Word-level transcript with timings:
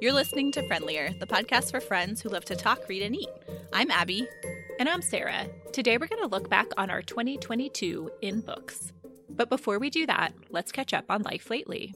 You're 0.00 0.14
listening 0.14 0.50
to 0.52 0.66
Friendlier, 0.66 1.12
the 1.20 1.26
podcast 1.26 1.70
for 1.70 1.78
friends 1.78 2.22
who 2.22 2.30
love 2.30 2.46
to 2.46 2.56
talk, 2.56 2.88
read, 2.88 3.02
and 3.02 3.14
eat. 3.14 3.28
I'm 3.70 3.90
Abby. 3.90 4.26
And 4.78 4.88
I'm 4.88 5.02
Sarah. 5.02 5.46
Today 5.74 5.98
we're 5.98 6.06
going 6.06 6.22
to 6.22 6.26
look 6.26 6.48
back 6.48 6.68
on 6.78 6.88
our 6.88 7.02
2022 7.02 8.10
in 8.22 8.40
books. 8.40 8.94
But 9.28 9.50
before 9.50 9.78
we 9.78 9.90
do 9.90 10.06
that, 10.06 10.32
let's 10.48 10.72
catch 10.72 10.94
up 10.94 11.04
on 11.10 11.20
life 11.20 11.50
lately. 11.50 11.92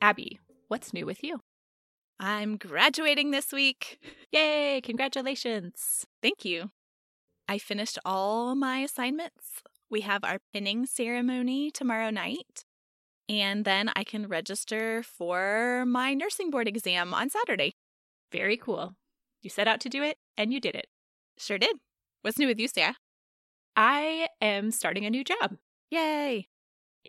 Abby, 0.00 0.38
what's 0.68 0.94
new 0.94 1.04
with 1.04 1.24
you? 1.24 1.40
I'm 2.20 2.58
graduating 2.58 3.32
this 3.32 3.52
week. 3.52 3.98
Yay! 4.30 4.80
Congratulations. 4.84 6.06
Thank 6.22 6.44
you. 6.44 6.70
I 7.48 7.58
finished 7.58 7.98
all 8.04 8.54
my 8.54 8.78
assignments. 8.78 9.64
We 9.90 10.02
have 10.02 10.22
our 10.22 10.38
pinning 10.52 10.86
ceremony 10.86 11.72
tomorrow 11.72 12.10
night. 12.10 12.66
And 13.28 13.64
then 13.64 13.90
I 13.94 14.04
can 14.04 14.26
register 14.26 15.02
for 15.02 15.84
my 15.86 16.14
nursing 16.14 16.50
board 16.50 16.66
exam 16.66 17.12
on 17.12 17.28
Saturday. 17.28 17.74
Very 18.32 18.56
cool. 18.56 18.94
You 19.42 19.50
set 19.50 19.68
out 19.68 19.80
to 19.80 19.88
do 19.88 20.02
it, 20.02 20.16
and 20.36 20.52
you 20.52 20.60
did 20.60 20.74
it. 20.74 20.86
Sure 21.38 21.58
did. 21.58 21.76
What's 22.22 22.38
new 22.38 22.46
with 22.46 22.58
you, 22.58 22.68
Sarah? 22.68 22.96
I 23.76 24.28
am 24.40 24.70
starting 24.70 25.04
a 25.04 25.10
new 25.10 25.24
job. 25.24 25.56
Yay. 25.90 26.48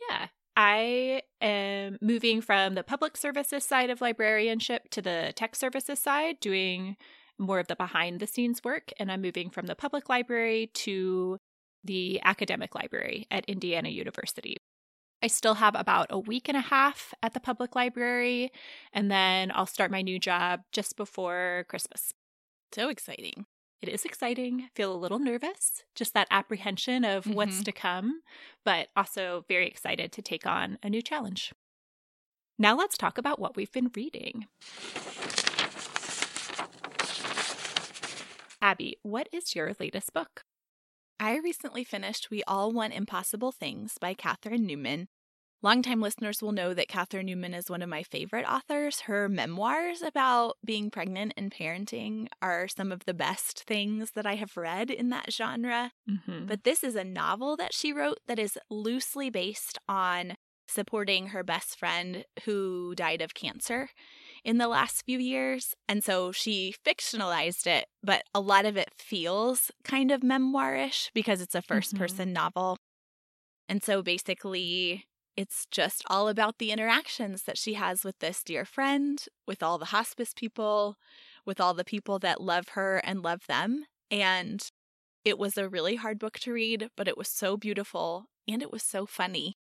Yeah. 0.10 0.28
I 0.56 1.22
am 1.42 1.98
moving 2.02 2.42
from 2.42 2.76
the 2.76 2.84
public 2.84 3.16
services 3.18 3.64
side 3.64 3.90
of 3.90 4.02
librarianship 4.02 4.90
to 4.92 5.02
the 5.02 5.34
tech 5.36 5.56
services 5.56 6.00
side, 6.00 6.40
doing 6.42 6.98
more 7.38 7.60
of 7.60 7.68
the 7.68 7.76
behind 7.76 8.20
the 8.20 8.28
scenes 8.28 8.62
work. 8.64 8.92
And 9.00 9.12
I'm 9.12 9.22
moving 9.22 9.50
from 9.50 9.68
the 9.68 9.76
public 9.76 10.10
library 10.10 10.70
to 10.74 11.38
the 11.84 12.22
academic 12.24 12.76
library 12.76 13.26
at 13.32 13.46
Indiana 13.46 13.90
University. 13.90 14.58
I 15.22 15.28
still 15.28 15.56
have 15.56 15.76
about 15.76 16.08
a 16.10 16.20
week 16.20 16.48
and 16.48 16.58
a 16.58 16.62
half 16.62 17.14
at 17.22 17.34
the 17.34 17.40
public 17.40 17.76
library, 17.76 18.52
and 18.94 19.12
then 19.12 19.52
I'll 19.54 19.66
start 19.66 19.92
my 19.92 20.02
new 20.02 20.18
job 20.18 20.62
just 20.72 20.96
before 20.96 21.66
Christmas. 21.68 22.14
So 22.72 22.90
exciting. 22.90 23.46
It 23.82 23.90
is 23.90 24.06
exciting. 24.06 24.70
Feel 24.76 24.94
a 24.94 24.98
little 24.98 25.20
nervous, 25.20 25.84
just 25.96 26.14
that 26.14 26.28
apprehension 26.32 27.04
of 27.04 27.24
mm-hmm. 27.24 27.34
what's 27.34 27.64
to 27.64 27.72
come, 27.72 28.22
but 28.64 28.90
also 28.96 29.46
very 29.48 29.68
excited 29.68 30.12
to 30.14 30.22
take 30.22 30.46
on 30.46 30.78
a 30.84 30.90
new 30.90 31.02
challenge. 31.02 31.54
Now 32.58 32.78
let's 32.78 32.98
talk 32.98 33.18
about 33.18 33.40
what 33.40 33.56
we've 33.56 33.72
been 33.72 33.92
reading. 33.96 34.48
Abby, 38.62 38.98
what 39.02 39.30
is 39.32 39.56
your 39.56 39.74
latest 39.80 40.14
book? 40.14 40.44
I 41.22 41.38
recently 41.38 41.84
finished 41.84 42.32
We 42.32 42.44
All 42.44 42.72
Want 42.72 42.94
Impossible 42.94 43.52
Things 43.52 43.96
by 44.00 44.14
Catherine 44.14 44.66
Newman. 44.66 45.10
Longtime 45.62 46.00
listeners 46.00 46.42
will 46.42 46.54
know 46.54 46.74
that 46.74 46.88
Catherine 46.88 47.26
Newman 47.26 47.54
is 47.54 47.70
one 47.70 47.82
of 47.82 47.90
my 47.90 48.04
favorite 48.04 48.46
authors. 48.48 49.02
Her 49.02 49.28
memoirs 49.28 50.02
about 50.02 50.56
being 50.64 50.90
pregnant 50.90 51.34
and 51.36 51.52
parenting 51.52 52.28
are 52.42 52.70
some 52.70 52.94
of 52.94 53.04
the 53.04 53.14
best 53.14 53.66
things 53.66 54.12
that 54.12 54.26
I 54.26 54.36
have 54.36 54.56
read 54.56 54.90
in 54.90 55.10
that 55.10 55.34
genre. 55.34 55.92
Mm-hmm. 56.10 56.46
But 56.46 56.64
this 56.64 56.86
is 56.86 56.96
a 56.96 57.04
novel 57.04 57.58
that 57.58 57.74
she 57.74 57.92
wrote 57.92 58.20
that 58.30 58.40
is 58.40 58.58
loosely 58.70 59.30
based 59.30 59.78
on 59.90 60.36
supporting 60.70 61.28
her 61.28 61.44
best 61.44 61.78
friend 61.78 62.26
who 62.46 62.94
died 62.96 63.22
of 63.22 63.34
cancer 63.34 63.90
in 64.44 64.58
the 64.58 64.68
last 64.68 65.04
few 65.06 65.20
years. 65.20 65.76
And 65.88 66.04
so 66.04 66.32
she 66.32 66.76
fictionalized 66.86 67.68
it, 67.68 67.86
but 68.04 68.24
a 68.34 68.40
lot 68.40 68.66
of 68.66 68.78
it 68.78 68.90
feels 68.98 69.72
kind 69.84 70.12
of 70.12 70.22
memoirish 70.22 71.10
because 71.14 71.42
it's 71.42 71.56
a 71.56 71.62
1st 71.62 71.98
person 71.98 72.26
mm-hmm. 72.28 72.34
novel. 72.34 72.78
And 73.68 73.84
so 73.84 74.02
basically, 74.02 75.06
it's 75.38 75.66
just 75.72 76.04
all 76.10 76.28
about 76.28 76.58
the 76.58 76.72
interactions 76.72 77.44
that 77.44 77.58
she 77.58 77.76
has 77.76 78.04
with 78.04 78.18
this 78.20 78.44
dear 78.44 78.66
friend, 78.66 79.24
with 79.48 79.62
all 79.62 79.78
the 79.78 79.86
hospice 79.86 80.34
people, 80.36 80.96
with 81.46 81.62
all 81.62 81.74
the 81.74 81.86
people 81.86 82.20
that 82.20 82.42
love 82.42 82.70
her 82.70 82.98
and 82.98 83.22
love 83.22 83.42
them. 83.48 83.86
And 84.12 84.62
it 85.24 85.38
was 85.38 85.58
a 85.58 85.70
really 85.70 85.96
hard 85.96 86.20
book 86.20 86.40
to 86.40 86.54
read, 86.54 86.90
but 86.98 87.08
it 87.08 87.18
was 87.18 87.28
so 87.28 87.58
beautiful 87.58 88.26
and 88.48 88.62
it 88.62 88.72
was 88.72 88.84
so 88.84 89.06
funny. 89.06 89.56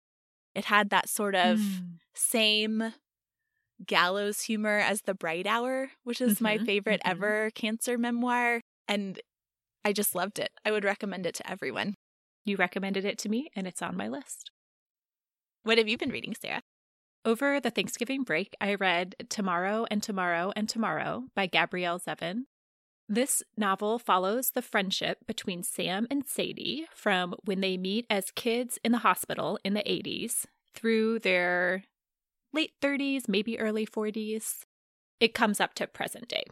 It 0.57 0.66
had 0.66 0.90
that 0.90 1.07
sort 1.07 1.35
of 1.35 1.59
mm. 1.59 2.00
same 2.16 2.91
gallows 3.85 4.41
humor 4.41 4.79
as 4.79 5.01
The 5.03 5.13
Bright 5.13 5.45
Hour, 5.45 5.91
which 6.03 6.19
is 6.19 6.35
mm-hmm, 6.35 6.44
my 6.44 6.57
favorite 6.57 7.01
mm-hmm. 7.01 7.12
ever 7.12 7.51
cancer 7.53 7.95
memoir. 7.95 8.62
And 8.88 9.22
I 9.85 9.94
just 9.94 10.16
loved 10.16 10.40
it. 10.40 10.50
I 10.66 10.72
would 10.72 10.84
recommend 10.84 11.28
it 11.28 11.35
to 11.35 11.47
everyone. 11.47 11.94
You 12.44 12.57
recommended 12.57 13.06
it 13.06 13.19
to 13.19 13.29
me, 13.29 13.50
and 13.56 13.67
it's 13.67 13.84
on 13.84 13.96
my 13.96 14.07
list. 14.07 14.50
What 15.62 15.78
have 15.78 15.88
you 15.88 15.96
been 15.96 16.09
reading, 16.09 16.34
Sarah? 16.41 16.63
Over 17.23 17.59
the 17.59 17.69
Thanksgiving 17.69 18.23
break, 18.23 18.56
I 18.59 18.73
read 18.73 19.16
Tomorrow 19.29 19.85
and 19.91 20.01
Tomorrow 20.01 20.53
and 20.56 20.67
Tomorrow 20.67 21.25
by 21.35 21.46
Gabrielle 21.46 22.00
Zevin. 22.00 22.46
This 23.09 23.41
novel 23.56 24.00
follows 24.00 24.51
the 24.51 24.62
friendship 24.62 25.19
between 25.28 25.63
Sam 25.63 26.07
and 26.12 26.25
Sadie 26.25 26.88
from 26.94 27.35
when 27.45 27.62
they 27.62 27.78
meet 27.78 28.06
as 28.09 28.31
kids 28.31 28.79
in 28.84 28.91
the 28.91 28.97
hospital 29.00 29.57
in 29.63 29.73
the 29.73 29.84
80s 29.84 30.45
through 30.73 31.19
their 31.19 31.84
late 32.53 32.73
30s, 32.81 33.29
maybe 33.29 33.59
early 33.59 33.85
40s. 33.85 34.66
It 35.22 35.34
comes 35.34 35.62
up 35.62 35.73
to 35.75 35.88
present 35.88 36.28
day. 36.28 36.44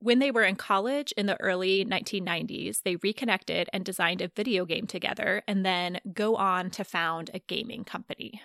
When 0.00 0.18
they 0.18 0.30
were 0.30 0.42
in 0.42 0.56
college 0.56 1.12
in 1.12 1.26
the 1.26 1.40
early 1.40 1.84
1990s, 1.84 2.82
they 2.82 2.96
reconnected 2.96 3.68
and 3.72 3.84
designed 3.84 4.22
a 4.22 4.28
video 4.28 4.64
game 4.64 4.86
together 4.86 5.42
and 5.46 5.64
then 5.64 6.00
go 6.12 6.36
on 6.36 6.70
to 6.70 6.84
found 6.84 7.30
a 7.32 7.38
gaming 7.40 7.84
company. 7.84 8.40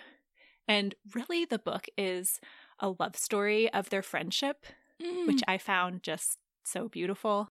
And 0.68 0.94
really, 1.14 1.44
the 1.44 1.58
book 1.58 1.86
is 1.98 2.40
a 2.78 2.94
love 2.98 3.16
story 3.16 3.72
of 3.72 3.90
their 3.90 4.02
friendship, 4.02 4.66
mm. 5.02 5.26
which 5.26 5.42
I 5.48 5.58
found 5.58 6.02
just 6.02 6.38
so 6.64 6.88
beautiful. 6.88 7.48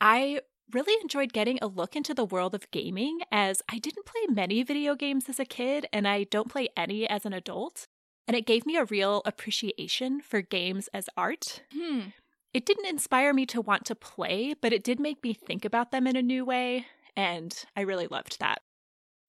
I 0.00 0.40
really 0.72 0.94
enjoyed 1.02 1.32
getting 1.32 1.58
a 1.60 1.66
look 1.66 1.96
into 1.96 2.14
the 2.14 2.24
world 2.24 2.54
of 2.54 2.70
gaming 2.70 3.20
as 3.32 3.60
I 3.68 3.78
didn't 3.78 4.06
play 4.06 4.22
many 4.28 4.62
video 4.62 4.94
games 4.94 5.28
as 5.28 5.40
a 5.40 5.44
kid 5.44 5.86
and 5.92 6.06
I 6.06 6.24
don't 6.24 6.50
play 6.50 6.68
any 6.76 7.08
as 7.08 7.26
an 7.26 7.32
adult 7.32 7.86
and 8.30 8.36
it 8.36 8.46
gave 8.46 8.64
me 8.64 8.76
a 8.76 8.84
real 8.84 9.22
appreciation 9.26 10.20
for 10.20 10.40
games 10.40 10.88
as 10.94 11.08
art. 11.16 11.62
Hmm. 11.74 12.10
It 12.54 12.64
didn't 12.64 12.86
inspire 12.86 13.34
me 13.34 13.44
to 13.46 13.60
want 13.60 13.84
to 13.86 13.96
play, 13.96 14.54
but 14.60 14.72
it 14.72 14.84
did 14.84 15.00
make 15.00 15.22
me 15.24 15.34
think 15.34 15.64
about 15.64 15.90
them 15.90 16.06
in 16.06 16.14
a 16.14 16.22
new 16.22 16.44
way, 16.44 16.86
and 17.16 17.52
I 17.76 17.80
really 17.80 18.06
loved 18.06 18.38
that. 18.38 18.62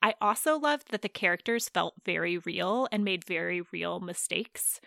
I 0.04 0.14
also 0.22 0.60
loved 0.60 0.92
that 0.92 1.02
the 1.02 1.10
characters 1.10 1.68
felt 1.68 1.96
very 2.06 2.38
real 2.38 2.88
and 2.92 3.04
made 3.04 3.24
very 3.24 3.62
real 3.72 4.00
mistakes 4.00 4.80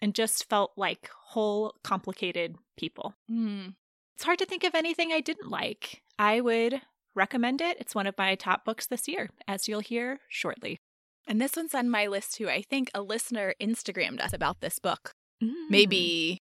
and 0.00 0.14
just 0.14 0.48
felt 0.48 0.72
like 0.76 1.10
whole, 1.28 1.74
complicated 1.82 2.56
people. 2.76 3.14
Mm. 3.30 3.74
It's 4.14 4.24
hard 4.24 4.38
to 4.38 4.46
think 4.46 4.64
of 4.64 4.74
anything 4.74 5.12
I 5.12 5.20
didn't 5.20 5.50
like. 5.50 6.02
I 6.18 6.40
would 6.40 6.80
recommend 7.14 7.60
it. 7.60 7.76
It's 7.80 7.94
one 7.94 8.06
of 8.06 8.16
my 8.18 8.34
top 8.34 8.64
books 8.64 8.86
this 8.86 9.08
year, 9.08 9.30
as 9.46 9.68
you'll 9.68 9.80
hear 9.80 10.20
shortly. 10.28 10.78
And 11.26 11.40
this 11.40 11.56
one's 11.56 11.74
on 11.74 11.90
my 11.90 12.06
list 12.06 12.34
too. 12.34 12.48
I 12.48 12.62
think 12.62 12.90
a 12.94 13.02
listener 13.02 13.54
Instagrammed 13.60 14.20
us 14.20 14.32
about 14.32 14.60
this 14.60 14.78
book 14.78 15.12
mm. 15.42 15.52
maybe 15.68 16.38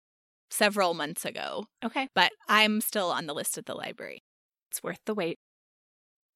several 0.51 0.95
months 0.95 1.25
ago. 1.25 1.67
Okay. 1.85 2.09
But 2.15 2.33
I'm 2.49 2.81
still 2.81 3.11
on 3.11 3.27
the 3.27 3.35
list 3.35 3.57
at 3.59 3.67
the 3.67 3.75
library. 3.75 4.23
It's 4.71 4.83
worth 4.83 5.01
the 5.07 5.15
wait. 5.15 5.39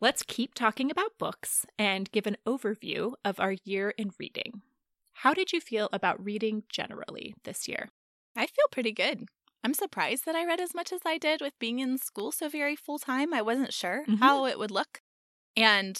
Let's 0.00 0.22
keep 0.22 0.54
talking 0.54 0.90
about 0.90 1.18
books 1.18 1.64
and 1.78 2.10
give 2.12 2.26
an 2.26 2.36
overview 2.46 3.14
of 3.24 3.40
our 3.40 3.56
year 3.64 3.94
in 3.96 4.12
reading. 4.18 4.62
How 5.20 5.32
did 5.32 5.52
you 5.52 5.60
feel 5.60 5.88
about 5.92 6.22
reading 6.22 6.64
generally 6.68 7.34
this 7.44 7.66
year? 7.66 7.88
I 8.36 8.46
feel 8.46 8.66
pretty 8.70 8.92
good. 8.92 9.24
I'm 9.64 9.72
surprised 9.72 10.26
that 10.26 10.34
I 10.34 10.44
read 10.44 10.60
as 10.60 10.74
much 10.74 10.92
as 10.92 11.00
I 11.06 11.16
did 11.16 11.40
with 11.40 11.58
being 11.58 11.78
in 11.78 11.96
school 11.96 12.30
so 12.32 12.50
very 12.50 12.76
full 12.76 12.98
time. 12.98 13.32
I 13.32 13.40
wasn't 13.40 13.72
sure 13.72 14.02
mm-hmm. 14.02 14.16
how 14.16 14.44
it 14.44 14.58
would 14.58 14.70
look. 14.70 15.00
And 15.56 15.98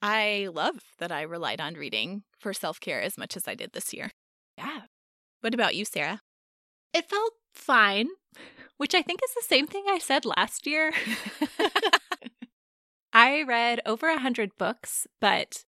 I 0.00 0.48
love 0.52 0.78
that 0.98 1.10
I 1.10 1.22
relied 1.22 1.60
on 1.60 1.74
reading 1.74 2.22
for 2.38 2.52
self 2.52 2.78
care 2.78 3.02
as 3.02 3.18
much 3.18 3.36
as 3.36 3.48
I 3.48 3.56
did 3.56 3.72
this 3.72 3.92
year. 3.92 4.12
Yeah. 4.56 4.82
What 5.40 5.54
about 5.54 5.74
you, 5.74 5.84
Sarah? 5.84 6.20
It 6.94 7.10
felt 7.10 7.32
fine, 7.52 8.08
which 8.76 8.94
I 8.94 9.02
think 9.02 9.20
is 9.24 9.34
the 9.34 9.46
same 9.46 9.66
thing 9.66 9.84
I 9.88 9.98
said 9.98 10.24
last 10.24 10.68
year. 10.68 10.92
I 13.12 13.42
read 13.42 13.80
over 13.84 14.08
a 14.08 14.20
hundred 14.20 14.56
books, 14.56 15.08
but 15.20 15.64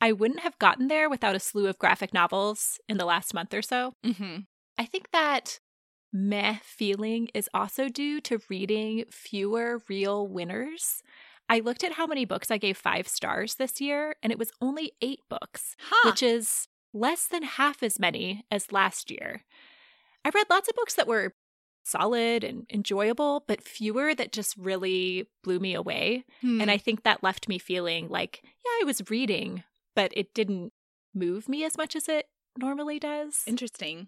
I 0.00 0.12
wouldn't 0.12 0.40
have 0.40 0.58
gotten 0.58 0.88
there 0.88 1.08
without 1.08 1.36
a 1.36 1.40
slew 1.40 1.66
of 1.66 1.78
graphic 1.78 2.12
novels 2.12 2.78
in 2.88 2.98
the 2.98 3.04
last 3.04 3.32
month 3.34 3.54
or 3.54 3.62
so. 3.62 3.94
Mm-hmm. 4.04 4.40
I 4.78 4.84
think 4.84 5.10
that 5.12 5.58
meh 6.12 6.58
feeling 6.62 7.28
is 7.34 7.48
also 7.54 7.88
due 7.88 8.20
to 8.22 8.40
reading 8.48 9.04
fewer 9.10 9.80
real 9.88 10.26
winners. 10.26 11.02
I 11.48 11.60
looked 11.60 11.84
at 11.84 11.92
how 11.92 12.06
many 12.06 12.24
books 12.24 12.50
I 12.50 12.58
gave 12.58 12.76
five 12.76 13.06
stars 13.06 13.54
this 13.54 13.80
year, 13.80 14.16
and 14.22 14.32
it 14.32 14.38
was 14.38 14.50
only 14.60 14.92
eight 15.00 15.20
books, 15.28 15.76
huh. 15.78 16.10
which 16.10 16.22
is 16.22 16.68
less 16.92 17.26
than 17.26 17.42
half 17.42 17.82
as 17.82 17.98
many 17.98 18.44
as 18.50 18.72
last 18.72 19.10
year. 19.10 19.44
I 20.24 20.30
read 20.30 20.46
lots 20.50 20.68
of 20.68 20.74
books 20.74 20.94
that 20.94 21.06
were 21.06 21.34
solid 21.84 22.42
and 22.42 22.66
enjoyable, 22.72 23.44
but 23.46 23.62
fewer 23.62 24.14
that 24.14 24.32
just 24.32 24.56
really 24.56 25.28
blew 25.44 25.60
me 25.60 25.74
away. 25.74 26.24
Hmm. 26.40 26.60
And 26.60 26.70
I 26.70 26.78
think 26.78 27.04
that 27.04 27.22
left 27.22 27.48
me 27.48 27.58
feeling 27.58 28.08
like, 28.08 28.40
yeah, 28.42 28.82
I 28.82 28.84
was 28.84 29.08
reading, 29.08 29.62
but 29.96 30.12
it 30.14 30.32
didn't 30.32 30.72
move 31.12 31.48
me 31.48 31.64
as 31.64 31.76
much 31.76 31.96
as 31.96 32.08
it 32.08 32.26
normally 32.56 33.00
does. 33.00 33.42
Interesting. 33.46 34.06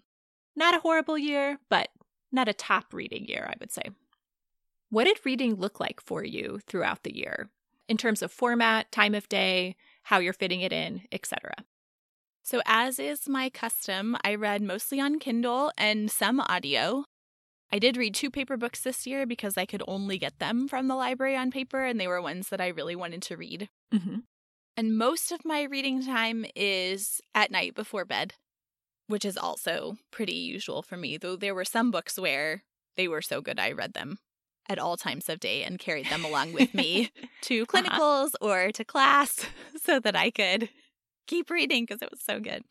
Not 0.55 0.75
a 0.75 0.79
horrible 0.79 1.17
year, 1.17 1.57
but 1.69 1.89
not 2.31 2.47
a 2.47 2.53
top 2.53 2.93
reading 2.93 3.25
year, 3.25 3.45
I 3.49 3.55
would 3.59 3.71
say. 3.71 3.83
What 4.89 5.03
did 5.03 5.25
reading 5.25 5.55
look 5.55 5.79
like 5.79 5.99
for 6.01 6.23
you 6.23 6.59
throughout 6.67 7.03
the 7.03 7.15
year 7.15 7.49
in 7.89 7.97
terms 7.97 8.21
of 8.21 8.31
format, 8.31 8.91
time 8.91 9.13
of 9.13 9.27
day, 9.27 9.75
how 10.03 10.19
you're 10.19 10.33
fitting 10.33 10.61
it 10.61 10.71
in, 10.71 11.01
etc.? 11.11 11.51
So, 12.43 12.61
as 12.65 12.97
is 12.97 13.29
my 13.29 13.49
custom, 13.49 14.17
I 14.23 14.33
read 14.33 14.61
mostly 14.61 14.99
on 14.99 15.19
Kindle 15.19 15.71
and 15.77 16.09
some 16.09 16.39
audio. 16.39 17.03
I 17.71 17.77
did 17.77 17.97
read 17.97 18.15
two 18.15 18.31
paper 18.31 18.57
books 18.57 18.81
this 18.81 19.05
year 19.05 19.27
because 19.27 19.55
I 19.57 19.67
could 19.67 19.83
only 19.87 20.17
get 20.17 20.39
them 20.39 20.67
from 20.67 20.87
the 20.87 20.95
library 20.95 21.35
on 21.35 21.51
paper, 21.51 21.85
and 21.85 21.99
they 21.99 22.07
were 22.07 22.21
ones 22.21 22.49
that 22.49 22.61
I 22.61 22.69
really 22.69 22.95
wanted 22.95 23.21
to 23.23 23.37
read. 23.37 23.69
Mm-hmm. 23.93 24.19
And 24.79 24.97
most 24.97 25.33
of 25.33 25.43
my 25.43 25.63
reading 25.63 26.05
time 26.05 26.45
is 26.55 27.19
at 27.35 27.51
night 27.51 27.75
before 27.75 28.05
bed, 28.05 28.35
which 29.07 29.25
is 29.25 29.35
also 29.35 29.97
pretty 30.09 30.35
usual 30.35 30.81
for 30.81 30.95
me, 30.95 31.17
though 31.17 31.35
there 31.35 31.53
were 31.53 31.65
some 31.65 31.91
books 31.91 32.17
where 32.17 32.63
they 32.95 33.05
were 33.09 33.21
so 33.21 33.41
good 33.41 33.59
I 33.59 33.73
read 33.73 33.91
them 33.91 34.19
at 34.69 34.79
all 34.79 34.95
times 34.95 35.27
of 35.27 35.41
day 35.41 35.63
and 35.65 35.79
carried 35.79 36.05
them 36.05 36.23
along 36.23 36.53
with 36.53 36.73
me 36.73 37.11
to 37.41 37.63
Uh-huh. 37.63 37.81
clinicals 37.81 38.31
or 38.39 38.71
to 38.71 38.85
class 38.85 39.45
so 39.83 39.99
that 39.99 40.15
I 40.15 40.29
could 40.31 40.69
keep 41.27 41.49
reading 41.49 41.83
because 41.83 42.01
it 42.01 42.09
was 42.09 42.21
so 42.23 42.39
good. 42.39 42.63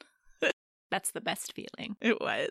That's 0.91 1.11
the 1.11 1.21
best 1.21 1.53
feeling. 1.53 1.97
It 2.01 2.23
was. 2.23 2.49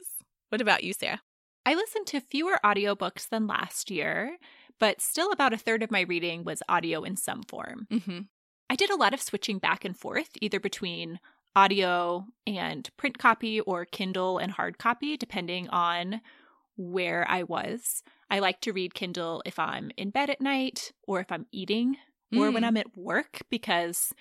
What 0.49 0.61
about 0.61 0.83
you, 0.83 0.93
Sarah? 0.93 1.21
I 1.65 1.73
listened 1.73 2.05
to 2.07 2.21
fewer 2.21 2.59
audiobooks 2.63 3.27
than 3.27 3.47
last 3.47 3.89
year, 3.89 4.37
but 4.79 5.01
still 5.01 5.31
about 5.31 5.53
a 5.53 5.57
third 5.57 5.81
of 5.81 5.89
my 5.89 6.01
reading 6.01 6.43
was 6.43 6.61
audio 6.69 7.01
in 7.01 7.15
some 7.15 7.41
form. 7.41 7.87
Mm-hmm. 7.91 8.19
I 8.69 8.75
did 8.75 8.89
a 8.89 8.95
lot 8.95 9.13
of 9.13 9.21
switching 9.21 9.59
back 9.59 9.85
and 9.85 9.97
forth, 9.97 10.29
either 10.41 10.59
between 10.59 11.19
audio 11.55 12.25
and 12.45 12.89
print 12.97 13.17
copy 13.17 13.59
or 13.61 13.85
Kindle 13.85 14.37
and 14.37 14.51
hard 14.51 14.77
copy, 14.77 15.17
depending 15.17 15.69
on 15.69 16.21
where 16.75 17.25
I 17.29 17.43
was. 17.43 18.03
I 18.29 18.39
like 18.39 18.61
to 18.61 18.73
read 18.73 18.93
Kindle 18.93 19.41
if 19.45 19.57
I'm 19.57 19.89
in 19.97 20.11
bed 20.11 20.29
at 20.29 20.41
night 20.41 20.91
or 21.07 21.19
if 21.19 21.31
I'm 21.31 21.47
eating 21.51 21.97
or 22.35 22.51
when 22.51 22.63
Mm. 22.63 22.67
I'm 22.67 22.77
at 22.77 22.97
work 22.97 23.39
because 23.49 24.13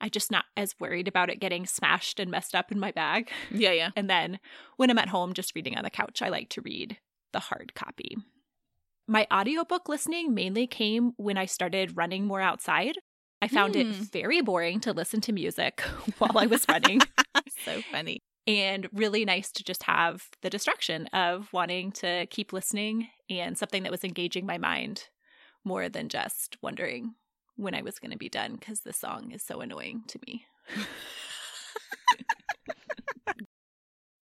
I'm 0.00 0.10
just 0.10 0.30
not 0.30 0.44
as 0.56 0.78
worried 0.78 1.08
about 1.08 1.30
it 1.30 1.40
getting 1.40 1.64
smashed 1.66 2.20
and 2.20 2.30
messed 2.30 2.54
up 2.54 2.70
in 2.70 2.78
my 2.78 2.92
bag. 2.92 3.30
Yeah, 3.50 3.72
yeah. 3.72 3.90
And 3.96 4.10
then 4.10 4.38
when 4.76 4.90
I'm 4.90 4.98
at 4.98 5.08
home 5.08 5.32
just 5.32 5.54
reading 5.54 5.76
on 5.76 5.84
the 5.84 5.90
couch, 5.90 6.20
I 6.20 6.28
like 6.28 6.50
to 6.50 6.60
read 6.60 6.98
the 7.32 7.40
hard 7.40 7.74
copy. 7.74 8.16
My 9.08 9.26
audiobook 9.32 9.88
listening 9.88 10.34
mainly 10.34 10.66
came 10.66 11.12
when 11.16 11.38
I 11.38 11.46
started 11.46 11.96
running 11.96 12.26
more 12.26 12.42
outside. 12.42 12.98
I 13.42 13.48
found 13.48 13.76
it 13.76 13.86
Hmm. 13.86 14.02
very 14.12 14.40
boring 14.40 14.80
to 14.80 14.92
listen 14.92 15.20
to 15.22 15.32
music 15.32 15.80
while 16.18 16.36
I 16.38 16.46
was 16.46 16.66
running 16.68 17.00
so 17.64 17.82
funny. 17.92 18.18
and 18.46 18.88
really 18.92 19.24
nice 19.24 19.50
to 19.52 19.64
just 19.64 19.82
have 19.84 20.24
the 20.42 20.50
distraction 20.50 21.06
of 21.08 21.52
wanting 21.52 21.92
to 21.92 22.26
keep 22.26 22.52
listening 22.52 23.08
and 23.28 23.58
something 23.58 23.82
that 23.82 23.92
was 23.92 24.04
engaging 24.04 24.46
my 24.46 24.56
mind 24.58 25.08
more 25.64 25.88
than 25.88 26.08
just 26.08 26.56
wondering 26.62 27.14
when 27.56 27.74
I 27.74 27.82
was 27.82 27.98
going 27.98 28.10
to 28.12 28.16
be 28.18 28.28
done 28.28 28.54
because 28.56 28.80
the 28.80 28.92
song 28.92 29.32
is 29.32 29.42
so 29.42 29.60
annoying 29.60 30.04
to 30.08 30.18
me. 30.26 30.44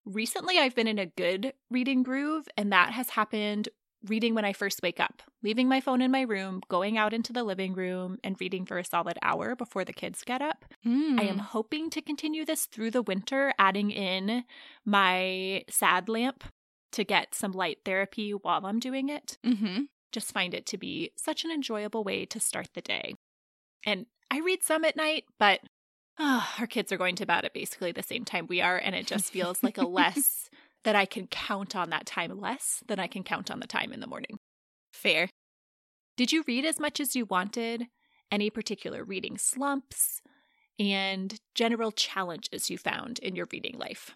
Recently, 0.04 0.58
I've 0.58 0.74
been 0.74 0.88
in 0.88 0.98
a 0.98 1.06
good 1.06 1.52
reading 1.70 2.02
groove, 2.02 2.48
and 2.56 2.72
that 2.72 2.90
has 2.92 3.10
happened 3.10 3.68
reading 4.06 4.34
when 4.34 4.44
I 4.44 4.52
first 4.52 4.80
wake 4.82 4.98
up, 5.00 5.22
leaving 5.42 5.68
my 5.68 5.80
phone 5.80 6.02
in 6.02 6.10
my 6.10 6.22
room, 6.22 6.60
going 6.68 6.98
out 6.98 7.12
into 7.12 7.32
the 7.32 7.44
living 7.44 7.74
room, 7.74 8.18
and 8.24 8.36
reading 8.40 8.66
for 8.66 8.78
a 8.78 8.84
solid 8.84 9.18
hour 9.22 9.54
before 9.54 9.84
the 9.84 9.92
kids 9.92 10.22
get 10.24 10.42
up. 10.42 10.64
I 10.84 10.88
Hmm. 10.88 11.18
am 11.20 11.38
hoping 11.38 11.90
to 11.90 12.02
continue 12.02 12.44
this 12.44 12.66
through 12.66 12.90
the 12.90 13.02
winter, 13.02 13.54
adding 13.58 13.90
in 13.90 14.44
my 14.84 15.64
sad 15.68 16.08
lamp 16.08 16.44
to 16.92 17.04
get 17.04 17.34
some 17.34 17.52
light 17.52 17.78
therapy 17.84 18.32
while 18.32 18.66
I'm 18.66 18.78
doing 18.78 19.08
it. 19.08 19.38
Mm-hmm. 19.44 19.84
Just 20.10 20.32
find 20.32 20.52
it 20.52 20.66
to 20.66 20.76
be 20.78 21.12
such 21.16 21.44
an 21.44 21.50
enjoyable 21.50 22.04
way 22.04 22.26
to 22.26 22.38
start 22.40 22.68
the 22.74 22.82
day. 22.82 23.14
And 23.86 24.06
I 24.30 24.40
read 24.40 24.62
some 24.62 24.84
at 24.84 24.96
night, 24.96 25.24
but 25.38 25.60
ah, 26.18 26.54
our 26.58 26.66
kids 26.66 26.92
are 26.92 26.98
going 26.98 27.16
to 27.16 27.26
bed 27.26 27.44
at 27.44 27.54
basically 27.54 27.92
the 27.92 28.02
same 28.02 28.24
time 28.24 28.46
we 28.46 28.60
are, 28.60 28.76
and 28.76 28.94
it 28.94 29.06
just 29.06 29.32
feels 29.32 29.62
like 29.62 29.78
a 29.78 29.86
less 29.86 30.50
that 30.84 30.96
I 30.96 31.04
can 31.04 31.26
count 31.26 31.76
on 31.76 31.90
that 31.90 32.06
time 32.06 32.40
less 32.40 32.82
than 32.86 32.98
I 32.98 33.06
can 33.06 33.22
count 33.22 33.50
on 33.50 33.60
the 33.60 33.66
time 33.66 33.92
in 33.92 34.00
the 34.00 34.06
morning. 34.06 34.38
Fair. 34.92 35.28
Did 36.16 36.32
you 36.32 36.44
read 36.46 36.64
as 36.64 36.78
much 36.78 37.00
as 37.00 37.16
you 37.16 37.24
wanted? 37.24 37.86
Any 38.30 38.50
particular 38.50 39.04
reading 39.04 39.38
slumps? 39.38 40.20
And 40.78 41.38
general 41.54 41.92
challenges 41.92 42.70
you 42.70 42.78
found 42.78 43.18
in 43.18 43.36
your 43.36 43.46
reading 43.52 43.78
life? 43.78 44.14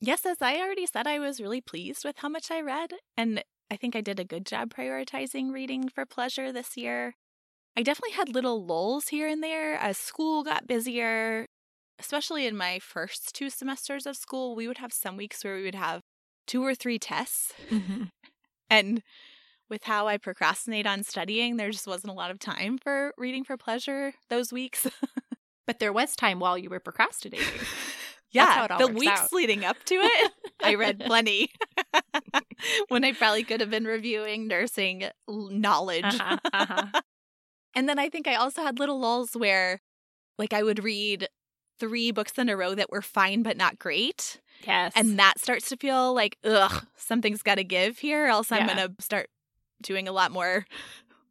Yes, 0.00 0.24
as 0.24 0.40
I 0.40 0.58
already 0.58 0.86
said, 0.86 1.06
I 1.06 1.18
was 1.18 1.40
really 1.40 1.60
pleased 1.60 2.04
with 2.04 2.18
how 2.18 2.28
much 2.28 2.50
I 2.50 2.60
read, 2.60 2.92
and 3.16 3.42
I 3.70 3.76
think 3.76 3.96
I 3.96 4.00
did 4.00 4.20
a 4.20 4.24
good 4.24 4.46
job 4.46 4.72
prioritizing 4.72 5.52
reading 5.52 5.88
for 5.88 6.06
pleasure 6.06 6.52
this 6.52 6.76
year. 6.76 7.14
I 7.76 7.82
definitely 7.82 8.16
had 8.16 8.34
little 8.34 8.64
lulls 8.64 9.08
here 9.08 9.26
and 9.26 9.42
there 9.42 9.74
as 9.74 9.98
school 9.98 10.44
got 10.44 10.66
busier, 10.66 11.46
especially 11.98 12.46
in 12.46 12.56
my 12.56 12.78
first 12.78 13.34
two 13.34 13.50
semesters 13.50 14.06
of 14.06 14.16
school. 14.16 14.54
We 14.54 14.68
would 14.68 14.78
have 14.78 14.92
some 14.92 15.16
weeks 15.16 15.42
where 15.44 15.56
we 15.56 15.64
would 15.64 15.74
have 15.74 16.02
two 16.46 16.64
or 16.64 16.74
three 16.74 16.98
tests, 16.98 17.52
and 18.70 19.02
with 19.70 19.84
how 19.84 20.08
I 20.08 20.16
procrastinate 20.16 20.86
on 20.86 21.02
studying, 21.02 21.56
there 21.56 21.70
just 21.70 21.86
wasn't 21.86 22.12
a 22.12 22.16
lot 22.16 22.30
of 22.30 22.38
time 22.38 22.78
for 22.78 23.12
reading 23.18 23.44
for 23.44 23.56
pleasure 23.56 24.14
those 24.30 24.52
weeks. 24.52 24.86
But 25.66 25.78
there 25.80 25.92
was 25.92 26.16
time 26.16 26.40
while 26.40 26.56
you 26.56 26.70
were 26.70 26.80
procrastinating. 26.80 27.46
Yeah, 28.30 28.52
how 28.52 28.64
it 28.64 28.70
all 28.70 28.78
the 28.78 28.92
weeks 28.92 29.20
out. 29.20 29.32
leading 29.32 29.64
up 29.64 29.82
to 29.86 29.94
it, 29.94 30.32
I 30.62 30.74
read 30.74 31.00
plenty. 31.06 31.50
when 32.88 33.02
I 33.02 33.12
probably 33.12 33.42
could 33.42 33.62
have 33.62 33.70
been 33.70 33.86
reviewing 33.86 34.46
nursing 34.46 35.04
knowledge. 35.26 36.04
Uh-huh, 36.04 36.36
uh-huh. 36.52 37.00
And 37.74 37.88
then 37.88 37.98
I 37.98 38.10
think 38.10 38.28
I 38.28 38.34
also 38.34 38.62
had 38.62 38.78
little 38.78 39.00
lulls 39.00 39.30
where, 39.32 39.80
like, 40.36 40.52
I 40.52 40.62
would 40.62 40.84
read 40.84 41.28
three 41.78 42.10
books 42.10 42.36
in 42.38 42.48
a 42.48 42.56
row 42.56 42.74
that 42.74 42.90
were 42.90 43.02
fine 43.02 43.42
but 43.42 43.56
not 43.56 43.78
great. 43.78 44.40
Yes. 44.66 44.92
And 44.96 45.18
that 45.18 45.38
starts 45.38 45.68
to 45.68 45.76
feel 45.76 46.12
like, 46.14 46.36
ugh, 46.44 46.86
something's 46.96 47.42
got 47.42 47.56
to 47.56 47.64
give 47.64 47.98
here, 47.98 48.26
else 48.26 48.50
I'm 48.52 48.66
Yeah. 48.66 48.74
going 48.74 48.88
to 48.96 49.02
start 49.02 49.30
doing 49.82 50.08
a 50.08 50.12
lot 50.12 50.32
more 50.32 50.64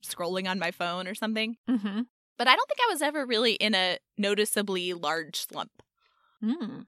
scrolling 0.04 0.50
on 0.50 0.60
my 0.60 0.72
phone 0.72 1.08
or 1.08 1.16
something. 1.16 1.58
hmm 1.68 2.02
But 2.38 2.48
I 2.48 2.56
don't 2.56 2.68
think 2.68 2.80
I 2.88 2.92
was 2.94 3.02
ever 3.02 3.26
really 3.26 3.54
in 3.54 3.76
a 3.76 3.98
noticeably 4.18 4.94
large 4.94 5.36
slump. 5.38 5.72
mm. 6.44 6.86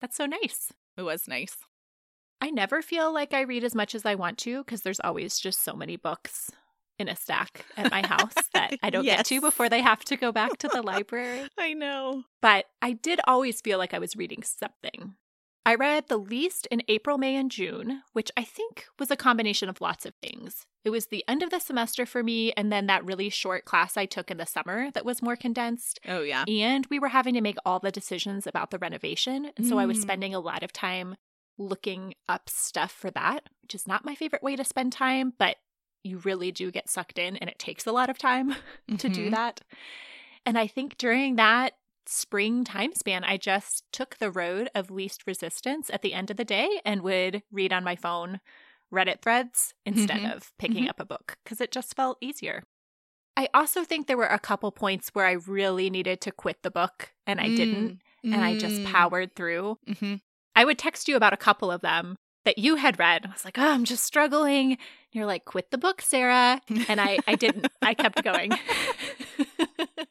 That's 0.00 0.16
so 0.16 0.26
nice. 0.26 0.72
It 0.96 1.02
was 1.02 1.26
nice. 1.28 1.56
I 2.40 2.50
never 2.50 2.82
feel 2.82 3.12
like 3.12 3.32
I 3.34 3.40
read 3.40 3.64
as 3.64 3.74
much 3.74 3.94
as 3.94 4.04
I 4.06 4.14
want 4.14 4.38
to 4.38 4.62
because 4.64 4.82
there's 4.82 5.00
always 5.00 5.38
just 5.38 5.62
so 5.62 5.74
many 5.74 5.96
books 5.96 6.50
in 6.98 7.08
a 7.08 7.16
stack 7.16 7.64
at 7.76 7.90
my 7.90 8.06
house 8.06 8.34
that 8.54 8.74
I 8.82 8.90
don't 8.90 9.04
get 9.04 9.24
to 9.26 9.40
before 9.48 9.68
they 9.68 9.80
have 9.82 10.04
to 10.06 10.16
go 10.16 10.32
back 10.32 10.58
to 10.58 10.68
the 10.68 10.82
library. 10.82 11.46
I 11.58 11.72
know. 11.74 12.24
But 12.42 12.66
I 12.82 12.92
did 12.92 13.20
always 13.26 13.60
feel 13.60 13.78
like 13.78 13.94
I 13.94 13.98
was 13.98 14.16
reading 14.16 14.42
something. 14.42 15.14
I 15.66 15.74
read 15.74 16.08
the 16.08 16.16
least 16.16 16.66
in 16.70 16.82
April, 16.88 17.18
May, 17.18 17.36
and 17.36 17.50
June, 17.50 18.02
which 18.14 18.30
I 18.38 18.42
think 18.44 18.86
was 18.98 19.10
a 19.10 19.16
combination 19.16 19.68
of 19.68 19.82
lots 19.82 20.06
of 20.06 20.14
things. 20.22 20.64
It 20.82 20.88
was 20.88 21.06
the 21.06 21.22
end 21.28 21.42
of 21.42 21.50
the 21.50 21.58
semester 21.58 22.06
for 22.06 22.22
me, 22.22 22.52
and 22.52 22.72
then 22.72 22.86
that 22.86 23.04
really 23.04 23.28
short 23.28 23.66
class 23.66 23.94
I 23.98 24.06
took 24.06 24.30
in 24.30 24.38
the 24.38 24.46
summer 24.46 24.90
that 24.92 25.04
was 25.04 25.20
more 25.20 25.36
condensed. 25.36 26.00
Oh, 26.08 26.22
yeah. 26.22 26.44
And 26.48 26.86
we 26.88 26.98
were 26.98 27.08
having 27.08 27.34
to 27.34 27.42
make 27.42 27.58
all 27.66 27.80
the 27.80 27.90
decisions 27.90 28.46
about 28.46 28.70
the 28.70 28.78
renovation. 28.78 29.50
And 29.58 29.66
so 29.66 29.78
I 29.78 29.84
was 29.84 29.98
Mm. 29.98 30.02
spending 30.02 30.34
a 30.34 30.40
lot 30.40 30.62
of 30.62 30.72
time 30.72 31.16
looking 31.58 32.14
up 32.28 32.48
stuff 32.48 32.92
for 32.92 33.10
that, 33.10 33.48
which 33.60 33.74
is 33.74 33.86
not 33.86 34.04
my 34.06 34.14
favorite 34.14 34.42
way 34.42 34.56
to 34.56 34.64
spend 34.64 34.92
time, 34.92 35.34
but 35.38 35.56
you 36.04 36.18
really 36.18 36.50
do 36.52 36.70
get 36.70 36.88
sucked 36.88 37.18
in 37.18 37.36
and 37.36 37.48
it 37.50 37.58
takes 37.58 37.86
a 37.86 37.92
lot 37.92 38.10
of 38.10 38.18
time 38.18 38.54
to 38.98 39.08
do 39.08 39.26
Mhm. 39.26 39.30
that. 39.32 39.60
And 40.46 40.58
I 40.58 40.66
think 40.66 40.96
during 40.96 41.36
that 41.36 41.74
spring 42.06 42.64
time 42.64 42.94
span, 42.94 43.22
I 43.24 43.36
just 43.36 43.84
took 43.92 44.16
the 44.16 44.30
road 44.30 44.70
of 44.74 44.90
least 44.90 45.26
resistance 45.26 45.90
at 45.90 46.00
the 46.02 46.14
end 46.14 46.30
of 46.30 46.36
the 46.38 46.44
day 46.44 46.80
and 46.84 47.02
would 47.02 47.42
read 47.52 47.72
on 47.72 47.84
my 47.84 47.96
phone 47.96 48.40
Reddit 48.90 49.20
threads 49.20 49.74
instead 49.84 50.22
Mhm. 50.22 50.34
of 50.34 50.56
picking 50.58 50.84
Mhm. 50.84 50.88
up 50.88 51.00
a 51.00 51.04
book 51.04 51.36
because 51.44 51.60
it 51.60 51.70
just 51.70 51.94
felt 51.94 52.16
easier. 52.22 52.64
I 53.36 53.50
also 53.52 53.84
think 53.84 54.06
there 54.06 54.16
were 54.16 54.24
a 54.26 54.38
couple 54.38 54.72
points 54.72 55.10
where 55.10 55.26
I 55.26 55.32
really 55.32 55.90
needed 55.90 56.20
to 56.22 56.32
quit 56.32 56.62
the 56.62 56.70
book 56.70 57.12
and 57.26 57.38
I 57.40 57.48
didn't, 57.54 58.00
and 58.24 58.36
I 58.42 58.56
just 58.56 58.80
Mm. 58.80 58.86
powered 58.90 59.34
through. 59.36 59.78
Mm-hmm. 59.86 60.14
I 60.56 60.64
would 60.64 60.78
text 60.78 61.06
you 61.06 61.16
about 61.16 61.34
a 61.34 61.36
couple 61.36 61.70
of 61.70 61.82
them 61.82 62.16
that 62.48 62.56
you 62.56 62.76
had 62.76 62.98
read. 62.98 63.26
I 63.26 63.30
was 63.30 63.44
like, 63.44 63.58
oh, 63.58 63.70
I'm 63.70 63.84
just 63.84 64.04
struggling. 64.04 64.70
And 64.72 64.78
you're 65.12 65.26
like, 65.26 65.44
quit 65.44 65.70
the 65.70 65.76
book, 65.76 66.00
Sarah. 66.00 66.62
And 66.88 66.98
I, 66.98 67.18
I 67.26 67.34
didn't. 67.34 67.66
I 67.82 67.92
kept 67.92 68.24
going. 68.24 68.52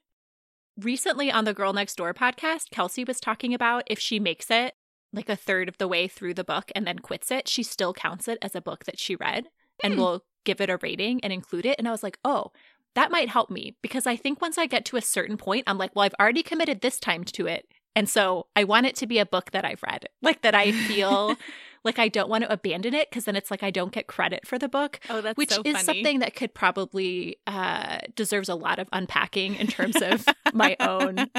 Recently 0.80 1.32
on 1.32 1.46
the 1.46 1.56
Girl 1.56 1.74
Next 1.74 1.96
Door 1.96 2.14
podcast, 2.14 2.70
Kelsey 2.70 3.04
was 3.04 3.20
talking 3.20 3.56
about 3.56 3.86
if 3.88 3.98
she 3.98 4.20
makes 4.20 4.52
it 4.52 4.76
like 5.12 5.30
a 5.30 5.36
third 5.36 5.68
of 5.68 5.80
the 5.80 5.88
way 5.88 6.08
through 6.08 6.36
the 6.36 6.44
book 6.44 6.72
and 6.76 6.86
then 6.86 7.00
quits 7.00 7.32
it, 7.32 7.48
she 7.48 7.64
still 7.64 7.92
counts 7.92 8.28
it 8.28 8.38
as 8.44 8.54
a 8.54 8.62
book 8.62 8.86
that 8.86 9.00
she 9.00 9.16
read 9.16 9.48
and 9.84 9.96
Hmm. 9.96 10.00
will 10.00 10.26
give 10.46 10.62
it 10.62 10.70
a 10.70 10.78
rating 10.78 11.20
and 11.24 11.34
include 11.34 11.66
it. 11.66 11.80
And 11.80 11.88
I 11.88 11.92
was 11.92 12.04
like, 12.04 12.20
oh, 12.24 12.52
that 12.94 13.10
might 13.10 13.30
help 13.30 13.50
me 13.50 13.78
because 13.82 14.06
I 14.06 14.16
think 14.16 14.42
once 14.42 14.60
I 14.60 14.68
get 14.68 14.86
to 14.86 14.98
a 14.98 15.02
certain 15.02 15.38
point, 15.38 15.64
I'm 15.66 15.80
like, 15.80 15.96
well, 15.96 16.06
I've 16.06 16.16
already 16.20 16.44
committed 16.44 16.82
this 16.82 17.00
time 17.00 17.24
to 17.24 17.48
it. 17.48 17.66
And 17.96 18.08
so 18.08 18.46
I 18.56 18.64
want 18.64 18.86
it 18.86 18.96
to 18.98 19.08
be 19.08 19.18
a 19.18 19.26
book 19.26 19.50
that 19.52 19.66
I've 19.66 19.82
read, 19.82 20.06
like 20.22 20.44
that 20.44 20.54
I 20.54 20.72
feel 20.72 21.36
Like 21.84 22.00
I 22.00 22.08
don't 22.08 22.30
want 22.30 22.44
to 22.44 22.52
abandon 22.52 22.94
it 22.94 23.10
because 23.10 23.26
then 23.26 23.36
it's 23.36 23.52
like 23.52 23.64
I 23.64 23.72
don't 23.72 23.92
get 23.92 24.08
credit 24.08 24.46
for 24.48 24.58
the 24.58 24.70
book. 24.70 25.00
Oh, 25.10 25.22
that's 25.22 25.38
which 25.38 25.52
so 25.52 25.62
is 25.64 25.74
funny. 25.74 25.84
something 25.84 26.20
that 26.20 26.36
could 26.36 26.54
probably 26.54 27.38
uh, 27.48 28.00
deserves 28.16 28.50
a 28.50 28.56
lot 28.56 28.80
of 28.80 28.88
unpacking 28.92 29.56
in 29.56 29.68
terms 29.68 30.02
of 30.02 30.28
my 30.54 30.76
own 30.80 31.30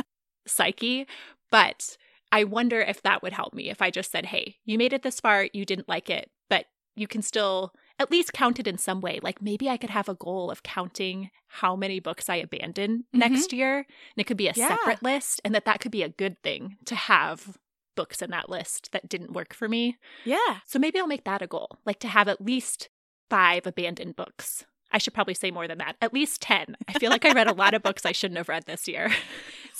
psyche. 0.46 1.06
But 1.50 1.96
I 2.32 2.44
wonder 2.44 2.80
if 2.80 3.02
that 3.02 3.22
would 3.22 3.32
help 3.32 3.54
me 3.54 3.70
if 3.70 3.80
I 3.82 3.90
just 3.90 4.10
said, 4.10 4.26
"Hey, 4.26 4.56
you 4.64 4.78
made 4.78 4.92
it 4.92 5.02
this 5.02 5.20
far, 5.20 5.48
you 5.52 5.64
didn't 5.64 5.88
like 5.88 6.10
it, 6.10 6.30
but 6.48 6.66
you 6.96 7.06
can 7.06 7.22
still." 7.22 7.72
At 8.00 8.12
least 8.12 8.32
count 8.32 8.60
it 8.60 8.68
in 8.68 8.78
some 8.78 9.00
way. 9.00 9.18
Like 9.20 9.42
maybe 9.42 9.68
I 9.68 9.76
could 9.76 9.90
have 9.90 10.08
a 10.08 10.14
goal 10.14 10.52
of 10.52 10.62
counting 10.62 11.30
how 11.48 11.74
many 11.74 11.98
books 11.98 12.28
I 12.28 12.36
abandon 12.36 13.06
next 13.12 13.52
year, 13.52 13.78
and 13.78 13.86
it 14.18 14.24
could 14.24 14.36
be 14.36 14.46
a 14.46 14.52
Yeah. 14.54 14.68
separate 14.68 15.02
list, 15.02 15.40
and 15.44 15.52
that 15.52 15.64
that 15.64 15.80
could 15.80 15.90
be 15.90 16.04
a 16.04 16.08
good 16.08 16.40
thing 16.44 16.76
to 16.84 16.94
have 16.94 17.58
books 17.98 18.22
in 18.22 18.30
that 18.30 18.48
list 18.48 18.90
that 18.92 19.08
didn't 19.08 19.32
work 19.38 19.52
for 19.52 19.68
me. 19.68 19.96
Yeah. 20.24 20.60
So 20.64 20.78
maybe 20.78 20.98
I'll 20.98 21.06
make 21.14 21.24
that 21.24 21.42
a 21.42 21.46
goal, 21.46 21.68
like 21.84 21.98
to 22.00 22.08
have 22.08 22.28
at 22.28 22.40
least 22.40 22.88
five 23.28 23.66
abandoned 23.66 24.14
books. 24.16 24.64
I 24.90 24.98
should 24.98 25.12
probably 25.12 25.34
say 25.34 25.50
more 25.50 25.68
than 25.68 25.76
that, 25.78 25.96
at 26.00 26.14
least 26.14 26.40
10. 26.40 26.76
I 26.88 26.92
feel 26.98 27.10
like 27.10 27.26
I 27.26 27.32
read 27.32 27.46
a 27.46 27.52
lot 27.52 27.74
of 27.74 27.82
books 27.82 28.06
I 28.06 28.12
shouldn't 28.12 28.38
have 28.38 28.48
read 28.48 28.64
this 28.66 28.88
year. 28.88 29.10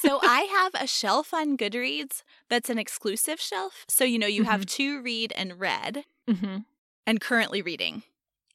So 0.01 0.21
I 0.23 0.43
have 0.43 0.81
a 0.81 0.87
shelf 0.87 1.35
on 1.35 1.57
Goodreads 1.57 2.23
that's 2.49 2.71
an 2.71 2.79
exclusive 2.79 3.41
shelf. 3.41 3.85
So 3.89 4.05
you 4.05 4.17
know 4.17 4.29
you 4.29 4.45
have 4.45 4.65
to 4.79 5.03
read 5.03 5.33
and 5.37 5.59
read 5.59 6.05
Mm-hmm. 6.31 6.59
and 7.05 7.21
currently 7.21 7.63
reading. 7.63 8.05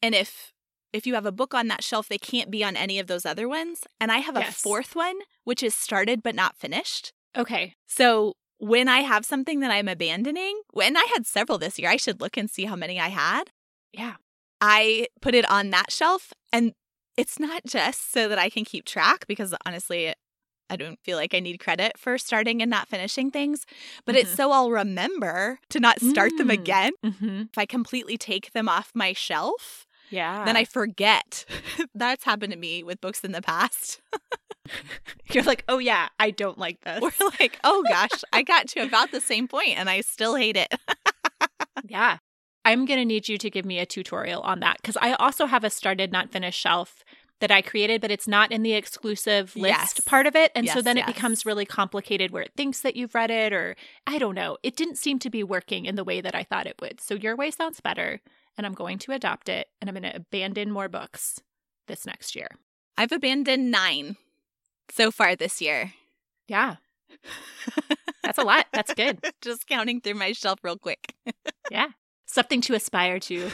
And 0.01 0.15
if 0.15 0.53
if 0.93 1.05
you 1.05 1.15
have 1.15 1.25
a 1.25 1.33
book 1.33 1.53
on 1.53 1.67
that 1.67 1.83
shelf, 1.83 2.07
they 2.07 2.17
can't 2.17 2.49
be 2.49 2.63
on 2.63 2.77
any 2.77 2.97
of 2.97 3.07
those 3.07 3.25
other 3.25 3.49
ones. 3.49 3.81
And 3.99 4.09
I 4.09 4.19
have 4.19 4.37
a 4.37 4.41
Yes. 4.47 4.61
fourth 4.61 4.95
one 4.95 5.17
which 5.43 5.61
is 5.63 5.75
started 5.75 6.23
but 6.23 6.33
not 6.35 6.55
finished. 6.55 7.11
Okay. 7.35 7.75
So 7.87 8.35
when 8.63 8.87
I 8.87 8.99
have 8.99 9.25
something 9.25 9.59
that 9.61 9.71
I'm 9.71 9.87
abandoning, 9.87 10.61
when 10.71 10.95
I 10.97 11.05
had 11.13 11.25
several 11.25 11.57
this 11.57 11.77
year, 11.79 11.89
I 11.89 11.97
should 11.97 12.21
look 12.21 12.37
and 12.37 12.49
see 12.49 12.65
how 12.65 12.75
many 12.75 12.99
I 12.99 13.09
had. 13.09 13.45
Yeah. 13.91 14.15
I 14.61 15.07
put 15.21 15.35
it 15.35 15.49
on 15.51 15.69
that 15.71 15.91
shelf 15.91 16.31
and 16.51 16.73
it's 17.17 17.39
not 17.39 17.61
just 17.67 18.11
so 18.11 18.27
that 18.29 18.39
I 18.39 18.49
can 18.49 18.63
keep 18.65 18.85
track 18.85 19.25
because 19.27 19.53
honestly, 19.65 20.13
I 20.69 20.75
don't 20.77 20.97
feel 21.03 21.17
like 21.17 21.33
I 21.35 21.39
need 21.41 21.59
credit 21.59 21.97
for 21.97 22.17
starting 22.17 22.61
and 22.61 22.71
not 22.71 22.87
finishing 22.87 23.29
things, 23.29 23.65
but 24.05 24.15
it's 24.15 24.31
Mhm. 24.31 24.35
so 24.37 24.51
I'll 24.51 24.71
remember 24.71 25.59
to 25.69 25.79
not 25.79 25.99
start 25.99 26.31
them 26.37 26.47
Mm. 26.47 26.53
again. 26.53 26.91
Mm-hmm. 27.05 27.41
If 27.51 27.57
I 27.57 27.65
completely 27.65 28.17
take 28.17 28.53
them 28.53 28.69
off 28.69 28.91
my 28.95 29.11
shelf, 29.13 29.85
Yeah. 30.09 30.45
then 30.45 30.55
I 30.55 30.63
forget. 30.63 31.45
That's 31.93 32.23
happened 32.23 32.53
to 32.53 32.57
me 32.59 32.81
with 32.83 33.01
books 33.01 33.23
in 33.25 33.33
the 33.33 33.41
past. 33.41 34.01
You're 35.31 35.43
like, 35.43 35.63
oh 35.67 35.77
yeah, 35.77 36.09
I 36.19 36.31
don't 36.31 36.57
like 36.57 36.81
this. 36.81 37.01
We're 37.01 37.29
like, 37.39 37.59
oh 37.63 37.83
gosh, 37.87 38.23
I 38.31 38.43
got 38.43 38.67
to 38.69 38.81
about 38.81 39.11
the 39.11 39.21
same 39.21 39.47
point 39.47 39.77
and 39.77 39.89
I 39.89 40.01
still 40.01 40.35
hate 40.35 40.57
it. 40.57 40.73
yeah. 41.87 42.17
I'm 42.65 42.85
going 42.85 42.99
to 42.99 43.05
need 43.05 43.27
you 43.27 43.37
to 43.39 43.49
give 43.49 43.65
me 43.65 43.79
a 43.79 43.85
tutorial 43.85 44.41
on 44.41 44.61
that 44.61 44.77
because 44.77 44.95
I 44.97 45.13
also 45.13 45.47
have 45.47 45.65
a 45.65 45.69
started, 45.69 46.13
not 46.13 46.31
finished 46.31 46.59
shelf 46.59 47.03
that 47.41 47.51
I 47.51 47.61
created, 47.61 47.99
but 47.99 48.09
it's 48.09 48.27
not 48.27 48.53
in 48.53 48.63
the 48.63 48.71
exclusive 48.71 49.53
list 49.57 49.77
Yes. 49.77 49.99
part 50.05 50.27
of 50.27 50.35
it. 50.35 50.49
And 50.55 50.69
so 50.69 50.81
then 50.81 50.95
yes. 50.95 51.09
it 51.09 51.13
becomes 51.13 51.45
really 51.45 51.65
complicated 51.65 52.31
where 52.31 52.43
it 52.43 52.53
thinks 52.55 52.79
that 52.81 52.95
you've 52.95 53.13
read 53.13 53.31
it, 53.31 53.51
or 53.51 53.75
I 54.07 54.17
don't 54.17 54.35
know. 54.35 54.57
It 54.63 54.77
didn't 54.77 54.97
seem 54.97 55.19
to 55.19 55.29
be 55.29 55.43
working 55.43 55.85
in 55.85 55.95
the 55.95 56.05
way 56.05 56.21
that 56.21 56.35
I 56.35 56.43
thought 56.43 56.67
it 56.67 56.79
would. 56.79 57.01
So 57.01 57.15
your 57.15 57.35
way 57.35 57.51
sounds 57.51 57.81
better, 57.81 58.21
and 58.57 58.65
I'm 58.65 58.73
going 58.73 58.97
to 58.99 59.11
adopt 59.11 59.49
it, 59.49 59.67
and 59.81 59.89
I'm 59.89 59.95
going 59.95 60.09
to 60.09 60.15
abandon 60.15 60.71
more 60.71 60.87
books 60.87 61.41
this 61.87 62.05
next 62.05 62.33
year. 62.33 62.47
I've 62.97 63.11
abandoned 63.11 63.69
nine 63.69 64.15
so 64.89 65.11
far 65.11 65.35
this 65.35 65.61
year. 65.61 65.93
Yeah. 66.47 66.77
That's 68.23 68.37
a 68.37 68.43
lot. 68.43 68.67
That's 68.73 68.93
good. 68.93 69.23
Just 69.41 69.67
counting 69.67 70.01
through 70.01 70.15
my 70.15 70.31
shelf 70.31 70.59
real 70.63 70.77
quick. 70.77 71.15
Yeah. 71.71 71.87
Something 72.25 72.59
to 72.61 72.75
aspire 72.75 73.19
to. 73.21 73.49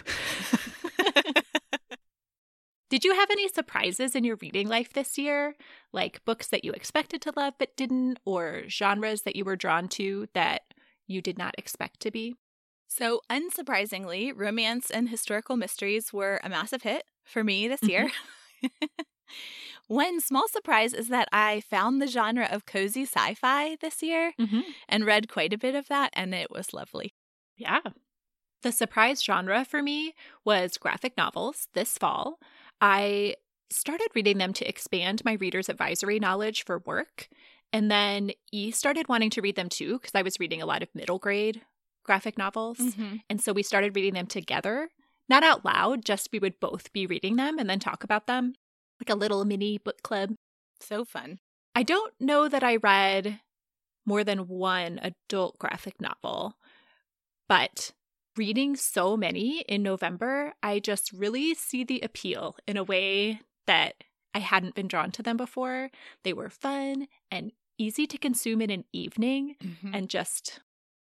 Did 2.90 3.04
you 3.04 3.14
have 3.14 3.30
any 3.30 3.48
surprises 3.48 4.16
in 4.16 4.24
your 4.24 4.36
reading 4.42 4.68
life 4.68 4.92
this 4.94 5.18
year? 5.18 5.56
Like 5.94 6.26
books 6.26 6.48
that 6.48 6.66
you 6.66 6.72
expected 6.72 7.22
to 7.22 7.34
love 7.36 7.54
but 7.60 7.78
didn't, 7.78 8.20
or 8.26 8.64
genres 8.68 9.22
that 9.22 9.36
you 9.36 9.46
were 9.46 9.56
drawn 9.56 9.88
to 9.90 10.28
that 10.34 10.64
you 11.06 11.22
did 11.22 11.38
not 11.38 11.54
expect 11.58 12.00
to 12.02 12.12
be? 12.12 12.36
So, 12.88 13.22
unsurprisingly, 13.30 14.34
romance 14.36 14.90
and 14.90 15.10
historical 15.10 15.56
mysteries 15.56 16.12
were 16.12 16.42
a 16.44 16.50
massive 16.50 16.82
hit 16.82 17.04
for 17.24 17.44
me 17.44 17.68
this 17.68 17.82
mm-hmm. 17.82 17.90
year. 17.90 18.12
One 19.90 20.22
small 20.22 20.48
surprise 20.48 20.94
is 20.94 21.10
that 21.10 21.28
I 21.34 21.62
found 21.70 22.00
the 22.00 22.08
genre 22.08 22.48
of 22.50 22.66
cozy 22.66 23.04
sci 23.04 23.34
fi 23.34 23.76
this 23.82 24.02
year 24.02 24.34
Mm-hmm. 24.40 24.62
and 24.88 25.06
read 25.06 25.28
quite 25.30 25.52
a 25.52 25.58
bit 25.58 25.76
of 25.76 25.88
that, 25.90 26.12
and 26.14 26.34
it 26.34 26.50
was 26.50 26.74
lovely. 26.74 27.14
Yeah. 27.58 27.82
The 28.62 28.72
surprise 28.72 29.24
genre 29.24 29.66
for 29.66 29.82
me 29.82 30.14
was 30.46 30.78
graphic 30.78 31.18
novels 31.18 31.68
this 31.74 31.98
fall. 31.98 32.38
I 32.80 33.36
started 33.72 34.10
reading 34.14 34.38
them 34.38 34.54
to 34.54 34.68
expand 34.68 35.24
my 35.26 35.34
reader's 35.34 35.70
advisory 35.70 36.20
knowledge 36.20 36.66
for 36.66 36.80
work. 36.86 37.28
And 37.74 37.90
then 37.90 38.32
E 38.52 38.72
started 38.72 39.08
wanting 39.10 39.30
to 39.32 39.42
read 39.42 39.56
them 39.56 39.70
too, 39.70 39.94
because 40.00 40.16
I 40.16 40.22
was 40.22 40.40
reading 40.40 40.62
a 40.62 40.66
lot 40.66 40.84
of 40.84 40.90
middle 40.94 41.20
grade 41.20 41.62
graphic 42.04 42.38
novels. 42.38 42.80
And 43.30 43.42
so 43.42 43.54
we 43.54 43.64
started 43.64 43.96
reading 43.96 44.14
them 44.14 44.28
together, 44.28 44.90
not 45.30 45.44
out 45.44 45.64
loud, 45.66 46.04
just 46.06 46.30
we 46.32 46.40
would 46.40 46.60
both 46.60 46.92
be 46.94 47.06
reading 47.06 47.36
them 47.36 47.60
and 47.60 47.70
then 47.70 47.80
talk 47.80 48.04
about 48.04 48.28
them, 48.28 48.54
like 49.00 49.10
a 49.10 49.18
little 49.18 49.46
mini 49.46 49.78
book 49.78 50.02
club. 50.04 50.36
So 50.80 51.06
fun. 51.06 51.40
I 51.76 51.84
don't 51.84 52.14
know 52.20 52.48
that 52.48 52.64
I 52.64 52.78
read 52.78 53.40
more 54.06 54.24
than 54.24 54.48
one 54.48 55.00
adult 55.02 55.58
graphic 55.60 56.02
novel, 56.02 56.56
but 57.48 57.92
reading 58.36 58.76
so 58.76 59.16
many 59.18 59.62
in 59.62 59.84
November, 59.84 60.54
I 60.64 60.80
just 60.80 61.12
really 61.12 61.54
see 61.54 61.84
the 61.84 62.02
appeal 62.02 62.56
in 62.68 62.78
a 62.78 62.84
way 62.84 63.42
that 63.68 64.04
I 64.34 64.40
hadn't 64.40 64.76
been 64.76 64.88
drawn 64.88 65.12
to 65.12 65.24
them 65.24 65.38
before. 65.38 65.90
They 66.24 66.34
were 66.34 66.50
fun 66.50 67.08
and 67.30 67.52
easy 67.78 68.06
to 68.08 68.18
consume 68.18 68.62
in 68.62 68.70
an 68.70 68.86
evening 68.94 69.56
mm-hmm. 69.64 69.94
and 69.94 70.10
just 70.10 70.60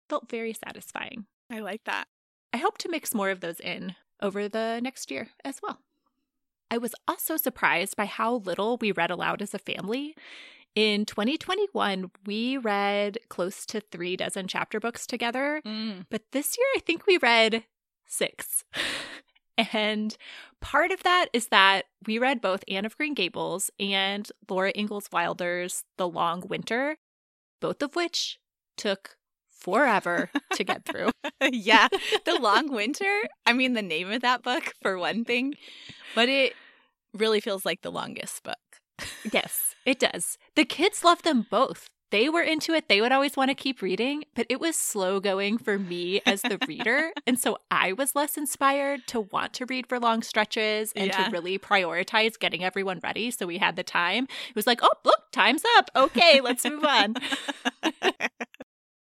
felt 0.10 0.30
very 0.30 0.54
satisfying. 0.54 1.26
I 1.50 1.60
like 1.60 1.84
that. 1.86 2.06
I 2.54 2.58
hope 2.58 2.78
to 2.80 2.90
mix 2.90 3.14
more 3.14 3.30
of 3.30 3.40
those 3.40 3.60
in 3.60 3.96
over 4.22 4.48
the 4.48 4.80
next 4.82 5.10
year 5.10 5.30
as 5.44 5.60
well. 5.62 5.80
I 6.72 6.78
was 6.78 6.96
also 7.08 7.36
surprised 7.38 7.96
by 7.98 8.06
how 8.06 8.36
little 8.36 8.78
we 8.78 8.92
read 8.94 9.12
aloud 9.12 9.42
as 9.42 9.54
a 9.54 9.60
family. 9.60 10.16
In 10.74 11.06
2021, 11.06 12.10
we 12.26 12.56
read 12.58 13.18
close 13.28 13.66
to 13.68 13.82
three 13.82 14.16
dozen 14.16 14.48
chapter 14.48 14.80
books 14.80 15.06
together, 15.06 15.62
Mm. 15.66 16.06
but 16.10 16.24
this 16.32 16.58
year 16.58 16.68
I 16.76 16.80
think 16.80 17.06
we 17.06 17.18
read 17.18 17.66
six. 18.06 18.64
and 19.74 20.16
part 20.62 20.92
of 20.92 21.04
that 21.04 21.28
is 21.34 21.48
that 21.50 21.88
we 22.08 22.18
read 22.18 22.40
both 22.40 22.64
Anne 22.70 22.86
of 22.86 22.98
Green 22.98 23.14
Gables 23.14 23.70
and 23.80 24.32
Laura 24.50 24.72
Ingalls 24.74 25.10
Wilder's 25.12 25.84
The 25.98 26.08
Long 26.08 26.42
Winter, 26.48 26.96
both 27.60 27.82
of 27.82 27.96
which 27.98 28.40
took 28.78 29.18
forever 29.50 30.30
to 30.54 30.64
get 30.64 30.86
through. 30.86 31.10
yeah. 31.52 31.90
The 32.26 32.40
Long 32.40 32.72
Winter. 32.72 33.28
I 33.46 33.52
mean, 33.54 33.74
the 33.74 33.82
name 33.82 34.10
of 34.10 34.22
that 34.22 34.42
book, 34.42 34.74
for 34.82 34.98
one 34.98 35.26
thing, 35.26 35.56
but 36.16 36.30
it 36.30 36.54
really 37.14 37.40
feels 37.40 37.66
like 37.66 37.82
the 37.82 37.92
longest 37.92 38.44
book. 38.44 38.56
Yes, 39.32 39.76
it 39.86 40.00
does. 40.00 40.38
The 40.56 40.66
kids 40.66 41.04
love 41.04 41.24
them 41.24 41.46
both. 41.50 41.88
They 42.12 42.28
were 42.28 42.42
into 42.42 42.74
it. 42.74 42.90
They 42.90 43.00
would 43.02 43.12
always 43.14 43.38
want 43.38 43.50
to 43.50 43.56
keep 43.56 43.82
reading, 43.82 44.26
but 44.36 44.46
it 44.50 44.60
was 44.60 44.76
slow 44.76 45.20
going 45.22 45.58
for 45.58 45.80
me 45.80 46.22
as 46.26 46.42
the 46.42 46.60
reader. 46.68 47.12
And 47.26 47.40
so 47.40 47.58
I 47.72 47.94
was 47.94 48.16
less 48.16 48.38
inspired 48.38 49.08
to 49.08 49.22
want 49.22 49.54
to 49.54 49.66
read 49.66 49.88
for 49.88 49.98
long 50.00 50.22
stretches 50.22 50.92
and 50.96 51.08
Yeah. 51.08 51.26
to 51.26 51.32
really 51.32 51.58
prioritize 51.58 52.38
getting 52.38 52.64
everyone 52.64 53.00
ready 53.02 53.32
so 53.32 53.48
we 53.48 53.60
had 53.60 53.76
the 53.76 53.84
time. 53.84 54.26
It 54.50 54.56
was 54.56 54.68
like, 54.68 54.82
oh, 54.84 54.92
look, 55.06 55.32
time's 55.32 55.64
up. 55.78 55.90
Okay, 55.96 56.42
let's 56.42 56.66
move 56.66 56.84
on. 56.84 57.16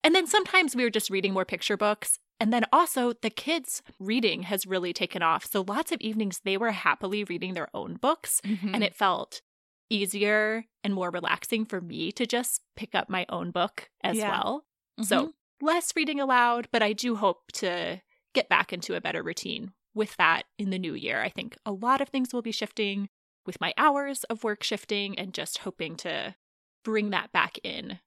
And 0.01 0.15
then 0.15 0.27
sometimes 0.27 0.75
we 0.77 0.83
were 0.83 0.89
just 0.89 1.09
reading 1.09 1.33
more 1.33 1.43
picture 1.45 1.75
books. 1.75 2.19
And 2.39 2.53
then 2.53 2.65
also, 2.71 3.13
the 3.13 3.29
kids' 3.29 3.81
reading 3.99 4.43
has 4.43 4.65
really 4.65 4.93
taken 4.93 5.21
off. 5.21 5.45
So 5.45 5.61
lots 5.67 5.91
of 5.91 5.99
evenings 6.01 6.39
they 6.43 6.57
were 6.57 6.71
happily 6.71 7.23
reading 7.25 7.53
their 7.53 7.69
own 7.73 7.95
books 7.95 8.41
and 8.43 8.83
it 8.83 8.95
felt 8.95 9.41
easier 9.89 10.65
and 10.83 10.93
more 10.93 11.09
relaxing 11.09 11.65
for 11.65 11.81
me 11.81 12.11
to 12.13 12.25
just 12.25 12.61
pick 12.75 12.93
up 12.95 13.09
my 13.09 13.25
own 13.29 13.51
book 13.51 13.89
as 14.03 14.17
Yeah. 14.17 14.29
well. 14.29 14.65
Mhm. 14.99 15.05
So, 15.05 15.33
less 15.61 15.93
reading 15.95 16.19
aloud, 16.19 16.69
but 16.71 16.81
I 16.81 16.93
do 16.93 17.15
hope 17.15 17.51
to 17.53 18.01
get 18.33 18.47
back 18.47 18.71
into 18.71 18.95
a 18.95 19.01
better 19.01 19.21
routine 19.23 19.73
with 19.93 20.15
that 20.17 20.45
in 20.57 20.69
the 20.69 20.79
new 20.79 20.93
year. 20.93 21.21
I 21.21 21.29
think 21.29 21.57
a 21.65 21.71
lot 21.71 21.99
of 22.01 22.09
things 22.09 22.31
will 22.33 22.41
be 22.43 22.51
shifting 22.51 23.09
with 23.45 23.59
my 23.59 23.73
hours 23.75 24.23
of 24.25 24.43
work 24.43 24.63
shifting 24.63 25.17
and 25.17 25.33
just 25.33 25.59
hoping 25.59 25.95
to 25.97 26.35
bring 26.83 27.09
that 27.09 27.31
back 27.31 27.57
in 27.63 27.99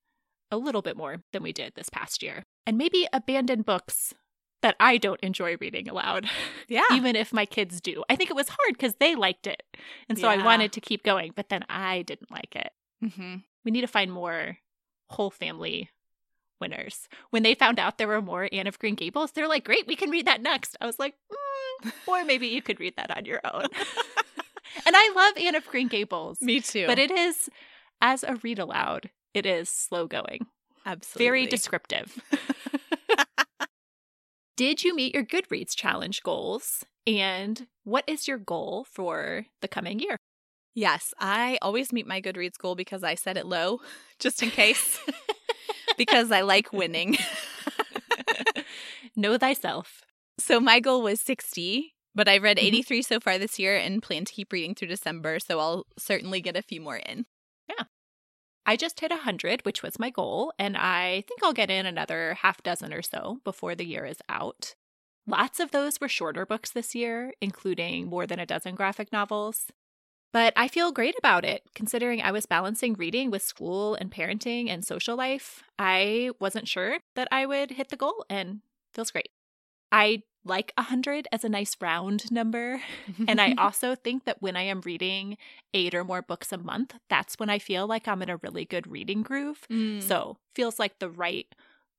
a 0.51 0.57
little 0.57 0.83
bit 0.83 0.97
more 0.97 1.25
than 1.33 1.43
we 1.43 1.53
did 1.53 1.75
this 1.75 1.91
past 1.91 2.23
year. 2.23 2.45
And 2.67 2.79
maybe 2.79 3.09
abandon 3.13 3.63
books 3.63 4.15
that 4.63 4.77
I 4.81 4.97
don't 4.97 5.21
enjoy 5.21 5.57
reading 5.61 5.89
aloud 5.89 6.27
yeah. 6.69 6.83
even 6.93 7.17
if 7.17 7.33
my 7.33 7.45
kids 7.45 7.81
do. 7.81 8.05
I 8.09 8.17
think 8.17 8.31
it 8.31 8.37
was 8.37 8.49
hard 8.49 8.73
because 8.73 8.95
they 8.95 9.15
liked 9.15 9.47
it. 9.47 9.63
And 10.09 10.19
so 10.19 10.29
I 10.29 10.43
wanted 10.43 10.73
to 10.73 10.81
keep 10.81 11.03
going, 11.05 11.33
but 11.35 11.49
then 11.49 11.65
I 11.69 12.03
didn't 12.03 12.31
like 12.31 12.57
it. 12.57 12.73
hmm 13.15 13.37
We 13.65 13.71
need 13.71 13.83
to 13.83 13.87
find 13.87 14.13
more 14.13 14.59
whole 15.11 15.31
family 15.31 15.91
winners. 16.61 17.09
When 17.31 17.43
they 17.43 17.55
found 17.55 17.79
out 17.79 17.99
there 17.99 18.09
were 18.09 18.23
more 18.23 18.49
Anne 18.53 18.67
of 18.67 18.79
Green 18.79 18.95
Gables, 18.95 19.33
they're 19.33 19.49
like, 19.49 19.65
great, 19.65 19.87
we 19.87 19.97
can 19.97 20.11
read 20.11 20.27
that 20.27 20.41
next. 20.43 20.77
I 20.81 20.87
was 20.87 20.99
like, 20.99 21.15
mm, 21.85 21.93
or 22.07 22.25
maybe 22.25 22.47
you 22.47 22.63
could 22.63 22.81
read 22.81 22.95
that 22.97 23.15
on 23.15 23.25
your 23.25 23.41
own. 23.45 23.67
and 24.87 24.95
I 24.97 25.13
love 25.15 25.45
Anne 25.45 25.55
of 25.55 25.67
Green 25.67 25.89
Gables. 25.89 26.41
Me 26.41 26.61
too. 26.61 26.87
But 26.87 26.99
it 26.99 27.11
is, 27.11 27.51
as 28.01 28.23
a 28.23 28.37
read 28.43 28.59
aloud, 28.59 29.11
it 29.35 29.45
is 29.45 29.69
slow 29.69 30.07
going. 30.07 30.47
Absolutely. 30.87 31.25
Very 31.25 31.47
descriptive. 31.47 32.21
Did 34.57 34.85
you 34.85 34.95
meet 34.95 35.15
your 35.15 35.25
Goodreads 35.25 35.75
challenge 35.75 36.23
goals? 36.23 36.85
And 37.07 37.67
what 37.85 38.05
is 38.07 38.29
your 38.29 38.39
goal 38.39 38.87
for 38.91 39.47
the 39.63 39.69
coming 39.69 39.99
year? 39.99 40.17
Yes, 40.75 41.15
I 41.19 41.59
always 41.63 41.93
meet 41.93 42.07
my 42.07 42.21
Goodreads 42.21 42.59
goal 42.59 42.75
because 42.75 43.03
I 43.03 43.15
set 43.15 43.37
it 43.37 43.47
low, 43.47 43.81
just 44.19 44.43
in 44.43 44.51
case, 44.51 44.99
because 45.97 46.31
I 46.31 46.43
like 46.43 46.73
winning. 46.73 47.17
know 49.17 49.37
thyself. 49.39 50.03
So 50.39 50.61
my 50.61 50.81
goal 50.81 51.03
was 51.03 51.21
60, 51.21 51.95
but 52.15 52.29
I've 52.29 52.43
read 52.43 52.59
mm-hmm. 52.59 52.67
83 52.67 53.03
so 53.03 53.21
far 53.21 53.39
this 53.39 53.59
year 53.59 53.77
and 53.77 54.03
plan 54.03 54.25
to 54.25 54.33
keep 54.33 54.53
reading 54.53 54.75
through 54.75 54.89
December, 54.89 55.39
so 55.39 55.61
I'll 55.61 55.87
certainly 55.99 56.41
get 56.41 56.57
a 56.57 56.63
few 56.63 56.81
more 56.81 56.97
in. 56.97 57.25
I 58.65 58.77
just 58.77 59.01
hit 59.01 59.11
100, 59.11 59.65
which 59.65 59.83
was 59.83 59.99
my 59.99 60.11
goal, 60.11 60.53
and 60.59 60.77
I 60.77 61.25
think 61.27 61.43
I'll 61.43 61.53
get 61.53 61.71
in 61.71 61.87
another 61.87 62.35
half 62.35 62.63
dozen 62.63 62.93
or 62.93 63.03
so 63.03 63.41
before 63.45 63.75
the 63.75 63.85
year 63.87 64.05
is 64.07 64.21
out. 64.29 64.75
Lots 65.27 65.61
of 65.61 65.71
those 65.71 66.01
were 66.01 66.09
shorter 66.09 66.47
books 66.47 66.71
this 66.71 66.95
year, 66.95 67.33
including 67.41 68.07
more 68.09 68.27
than 68.27 68.39
a 68.39 68.47
dozen 68.47 68.75
graphic 68.75 69.13
novels. 69.13 69.67
But 70.33 70.53
I 70.57 70.69
feel 70.69 70.93
great 70.93 71.17
about 71.19 71.45
it, 71.45 71.63
considering 71.75 72.23
I 72.23 72.33
was 72.33 72.47
balancing 72.47 72.95
reading 72.95 73.31
with 73.31 73.43
school 73.43 73.95
and 73.95 74.11
parenting 74.11 74.71
and 74.71 74.85
social 74.85 75.17
life. 75.17 75.63
I 75.79 76.31
wasn't 76.41 76.69
sure 76.69 76.99
that 77.17 77.29
I 77.33 77.47
would 77.47 77.73
hit 77.73 77.91
the 77.91 77.97
goal, 77.97 78.25
and 78.31 78.63
feels 78.95 79.11
great. 79.11 79.31
I 79.93 80.23
like 80.45 80.73
100 80.77 81.29
as 81.31 81.45
a 81.45 81.49
nice 81.49 81.77
round 81.81 82.31
number. 82.31 82.83
and 83.29 83.41
I 83.41 83.55
also 83.59 83.95
think 83.95 84.25
that 84.25 84.43
when 84.43 84.57
I 84.57 84.63
am 84.63 84.81
reading 84.81 85.37
eight 85.73 85.95
or 85.95 86.05
more 86.05 86.23
books 86.23 86.53
a 86.53 86.59
month, 86.59 86.95
that's 87.09 87.35
when 87.39 87.51
I 87.51 87.59
feel 87.59 87.87
like 87.87 88.09
I'm 88.09 88.23
in 88.23 88.31
a 88.31 88.39
really 88.39 88.65
good 88.65 88.87
reading 88.87 89.23
groove. 89.23 89.61
Mm. 89.71 90.03
So, 90.03 90.39
feels 90.55 90.79
like 90.79 90.99
the 90.99 91.11
right 91.11 91.47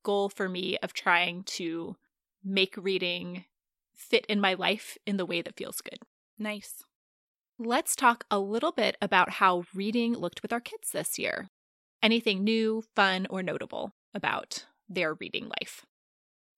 goal 0.03 0.29
for 0.29 0.49
me 0.49 0.77
of 0.83 0.93
trying 0.93 1.43
to 1.43 1.95
make 2.43 2.75
reading 2.77 3.45
fit 3.95 4.25
in 4.27 4.41
my 4.41 4.53
life 4.53 4.97
in 5.05 5.17
the 5.17 5.25
way 5.25 5.41
that 5.41 5.55
feels 5.55 5.81
good. 5.81 5.99
Nice. 6.37 6.83
Let's 7.57 7.95
talk 7.95 8.25
a 8.29 8.39
little 8.39 8.71
bit 8.71 8.97
about 9.01 9.31
how 9.31 9.63
reading 9.73 10.13
looked 10.13 10.41
with 10.41 10.51
our 10.51 10.59
kids 10.59 10.91
this 10.91 11.17
year. 11.17 11.49
Anything 12.01 12.43
new, 12.43 12.83
fun, 12.95 13.27
or 13.29 13.41
notable 13.41 13.93
about 14.13 14.65
their 14.89 15.13
reading 15.13 15.49
life? 15.61 15.85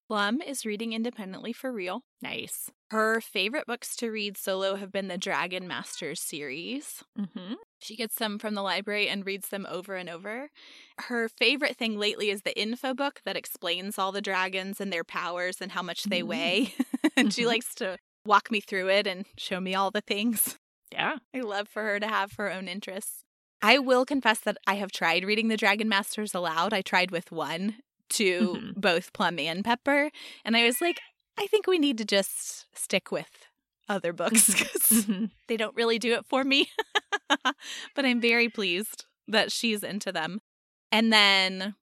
Plum 0.07 0.39
is 0.41 0.65
reading 0.67 0.93
independently 0.93 1.51
for 1.51 1.71
real. 1.71 2.01
Nice. 2.21 2.69
Her 2.91 3.19
favorite 3.19 3.65
books 3.65 3.95
to 3.97 4.11
read 4.11 4.37
solo 4.37 4.75
have 4.75 4.91
been 4.91 5.07
the 5.07 5.17
Dragon 5.17 5.67
Masters 5.67 6.21
series. 6.21 7.03
Mm-hmm. 7.19 7.55
She 7.79 7.95
gets 7.95 8.15
them 8.15 8.37
from 8.37 8.53
the 8.53 8.61
library 8.61 9.07
and 9.09 9.25
reads 9.25 9.49
them 9.49 9.65
over 9.67 9.95
and 9.95 10.07
over. 10.07 10.49
Her 10.99 11.27
favorite 11.27 11.75
thing 11.75 11.97
lately 11.97 12.29
is 12.29 12.43
the 12.43 12.59
info 12.59 12.93
book 12.93 13.21
that 13.25 13.35
explains 13.35 13.97
all 13.97 14.11
the 14.11 14.21
dragons 14.21 14.79
and 14.79 14.93
their 14.93 15.03
powers 15.03 15.59
and 15.59 15.71
how 15.71 15.81
much 15.81 16.03
they 16.03 16.21
Mm. 16.21 16.27
weigh. 16.27 16.73
and 17.17 17.33
she 17.33 17.41
Mhm. 17.43 17.47
likes 17.47 17.73
to 17.75 17.97
walk 18.25 18.51
me 18.51 18.59
through 18.61 18.89
it 18.89 19.07
and 19.07 19.25
show 19.37 19.59
me 19.59 19.73
all 19.73 19.89
the 19.89 20.01
things. 20.01 20.59
Yeah. 20.91 21.17
I 21.33 21.41
love 21.41 21.67
for 21.67 21.81
her 21.83 21.99
to 21.99 22.07
have 22.07 22.33
her 22.33 22.51
own 22.51 22.67
interests. 22.67 23.23
I 23.61 23.79
will 23.79 24.05
confess 24.05 24.39
that 24.41 24.57
I 24.67 24.75
have 24.75 24.91
tried 24.91 25.25
reading 25.25 25.47
the 25.47 25.57
Dragon 25.57 25.89
Masters 25.89 26.35
aloud. 26.35 26.73
I 26.73 26.81
tried 26.83 27.09
with 27.09 27.31
one 27.31 27.77
to 28.11 28.55
Mhm. 28.55 28.73
both 28.81 29.13
Plum 29.13 29.39
and 29.39 29.63
Pepper. 29.63 30.11
And 30.43 30.55
I 30.57 30.65
was 30.65 30.81
like, 30.81 30.99
I 31.37 31.47
think 31.47 31.67
we 31.67 31.79
need 31.79 31.97
to 31.99 32.05
just 32.05 32.65
stick 32.77 33.11
with 33.11 33.29
other 33.89 34.13
books 34.13 34.47
because 34.47 35.05
Mhm. 35.05 35.31
they 35.47 35.57
don't 35.57 35.75
really 35.75 35.99
do 35.99 36.13
it 36.13 36.25
for 36.25 36.43
me. 36.43 36.71
but 37.95 38.05
I'm 38.05 38.21
very 38.21 38.49
pleased 38.49 39.05
that 39.27 39.51
she's 39.51 39.83
into 39.83 40.11
them. 40.11 40.41
And 40.91 41.11
then 41.11 41.75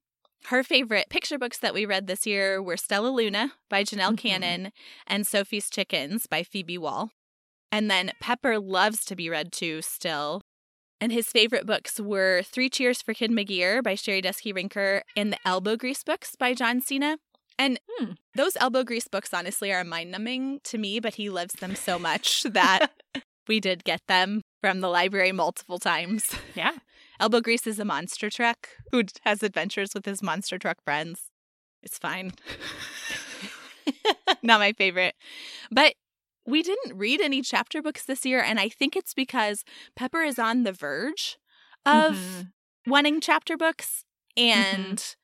her 0.47 0.63
favorite 0.63 1.09
picture 1.09 1.37
books 1.37 1.57
that 1.59 1.73
we 1.73 1.85
read 1.85 2.07
this 2.07 2.25
year 2.25 2.61
were 2.61 2.75
Stellaluna 2.75 3.51
by 3.69 3.83
Janell 3.83 4.13
Mhm. 4.13 4.17
Cannon 4.17 4.71
and 5.07 5.25
Sophie's 5.27 5.69
Chickens 5.69 6.27
by 6.27 6.43
Phoebe 6.43 6.77
Wahl. 6.77 7.11
And 7.71 7.89
then 7.89 8.11
Pepper 8.19 8.59
loves 8.59 9.03
to 9.05 9.15
be 9.15 9.29
read 9.29 9.51
to 9.53 9.81
still. 9.81 10.41
And 11.03 11.11
his 11.11 11.27
favorite 11.27 11.65
books 11.65 11.99
were 11.99 12.43
Three 12.43 12.69
Cheers 12.69 13.01
for 13.01 13.13
Kid 13.13 13.29
McGear 13.29 13.83
by 13.83 13.93
Sherri 13.93 14.21
Duskey 14.21 14.53
Rinker 14.53 15.01
and 15.17 15.33
the 15.33 15.37
Elbow 15.45 15.75
Grease 15.75 16.01
books 16.01 16.37
by 16.37 16.53
John 16.53 16.79
Cena. 16.79 17.17
And 17.59 17.77
Hmm. 17.99 18.11
those 18.35 18.55
elbow 18.55 18.85
grease 18.85 19.09
books 19.09 19.33
honestly 19.33 19.73
are 19.73 19.83
mind 19.83 20.11
numbing 20.11 20.61
to 20.63 20.77
me, 20.77 21.01
but 21.01 21.15
he 21.15 21.29
loves 21.29 21.55
them 21.55 21.75
so 21.75 21.99
much 21.99 22.43
that 22.49 22.93
we 23.49 23.59
did 23.59 23.83
get 23.83 23.99
them 24.07 24.43
from 24.61 24.79
the 24.79 24.87
library 24.87 25.33
multiple 25.33 25.77
times. 25.77 26.25
Yeah. 26.55 26.77
Elbow 27.19 27.41
Grease 27.41 27.67
is 27.67 27.79
a 27.79 27.85
monster 27.85 28.29
truck 28.29 28.69
who 28.93 29.03
has 29.25 29.43
adventures 29.43 29.93
with 29.93 30.05
his 30.05 30.23
monster 30.23 30.57
truck 30.57 30.81
friends. 30.85 31.23
It's 31.81 31.97
fine. 31.97 32.31
Not 34.41 34.61
my 34.61 34.71
favorite. 34.71 35.15
But 35.69 35.95
we 36.45 36.61
didn't 36.63 36.97
read 36.97 37.21
any 37.21 37.41
chapter 37.41 37.81
books 37.81 38.05
this 38.05 38.25
year, 38.25 38.41
and 38.41 38.59
I 38.59 38.69
think 38.69 38.95
it's 38.95 39.13
because 39.13 39.63
Pepper 39.95 40.21
is 40.21 40.39
on 40.39 40.63
the 40.63 40.71
verge 40.73 41.37
of 41.85 42.13
Mhm. 42.15 42.51
wanting 42.87 43.21
chapter 43.21 43.57
books, 43.57 44.05
and 44.35 45.15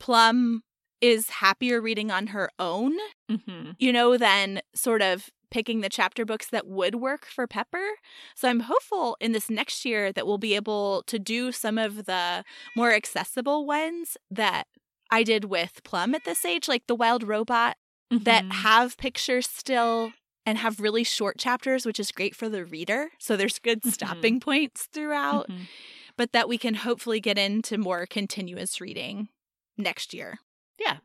Plum 0.00 0.62
is 1.00 1.30
happier 1.30 1.80
reading 1.80 2.10
on 2.10 2.28
her 2.28 2.50
own, 2.58 2.96
Mhm. 3.30 3.76
you 3.78 3.92
know, 3.92 4.16
than 4.16 4.60
sort 4.74 5.02
of 5.02 5.30
picking 5.50 5.80
the 5.80 5.88
chapter 5.88 6.24
books 6.24 6.48
that 6.48 6.66
would 6.66 6.96
work 6.96 7.26
for 7.26 7.46
Pepper. 7.46 7.86
So 8.34 8.48
I'm 8.48 8.60
hopeful 8.60 9.16
in 9.20 9.32
this 9.32 9.48
next 9.50 9.84
year 9.84 10.12
that 10.12 10.26
we'll 10.26 10.38
be 10.38 10.54
able 10.56 11.02
to 11.04 11.18
do 11.18 11.52
some 11.52 11.78
of 11.78 12.06
the 12.06 12.44
more 12.74 12.92
accessible 12.92 13.64
ones 13.66 14.16
that 14.30 14.66
I 15.10 15.22
did 15.22 15.44
with 15.44 15.82
Plum 15.84 16.14
at 16.14 16.24
this 16.24 16.44
age, 16.44 16.66
like 16.68 16.86
the 16.86 16.94
Wild 16.96 17.22
Robot, 17.22 17.76
that 18.10 18.44
Mhm. 18.44 18.52
have 18.52 18.96
pictures 18.96 19.48
still 19.48 20.12
and 20.46 20.58
have 20.58 20.80
really 20.80 21.04
short 21.04 21.38
chapters, 21.38 21.86
which 21.86 22.00
is 22.00 22.12
great 22.12 22.34
for 22.36 22.48
the 22.48 22.64
reader. 22.64 23.10
So 23.18 23.36
there's 23.36 23.58
good 23.58 23.82
Mhm. 23.82 23.92
stopping 23.92 24.40
points 24.40 24.86
throughout, 24.86 25.48
Mhm. 25.48 25.68
but 26.16 26.32
that 26.32 26.48
we 26.48 26.58
can 26.58 26.74
hopefully 26.74 27.20
get 27.20 27.38
into 27.38 27.78
more 27.78 28.06
continuous 28.06 28.80
reading 28.80 29.28
next 29.76 30.14
year. 30.14 30.38
Yeah. 30.78 30.98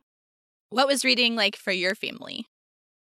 What 0.70 0.86
was 0.86 1.04
reading 1.04 1.36
like 1.36 1.56
for 1.56 1.72
your 1.72 1.94
family? 1.94 2.46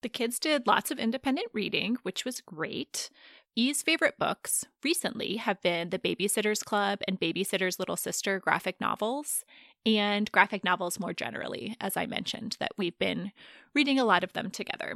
The 0.02 0.08
kids 0.08 0.38
did 0.38 0.66
lots 0.66 0.90
of 0.90 0.98
independent 0.98 1.48
reading, 1.52 1.96
which 2.02 2.24
was 2.24 2.40
great. 2.40 3.10
E's 3.56 3.82
favorite 3.82 4.18
books 4.18 4.66
recently 4.84 5.36
have 5.36 5.60
been 5.62 5.90
The 5.90 5.98
Babysitter's 5.98 6.62
Club 6.62 7.00
and 7.08 7.18
Babysitter's 7.18 7.78
Little 7.78 7.96
Sister 7.96 8.38
graphic 8.38 8.80
novels, 8.80 9.44
and 9.86 10.30
graphic 10.30 10.62
novels 10.62 11.00
more 11.00 11.14
generally, 11.14 11.76
as 11.80 11.96
I 11.96 12.06
mentioned, 12.06 12.56
that 12.60 12.72
we've 12.76 12.98
been 12.98 13.32
reading 13.74 13.98
a 13.98 14.04
lot 14.04 14.22
of 14.22 14.34
them 14.34 14.50
together. 14.50 14.94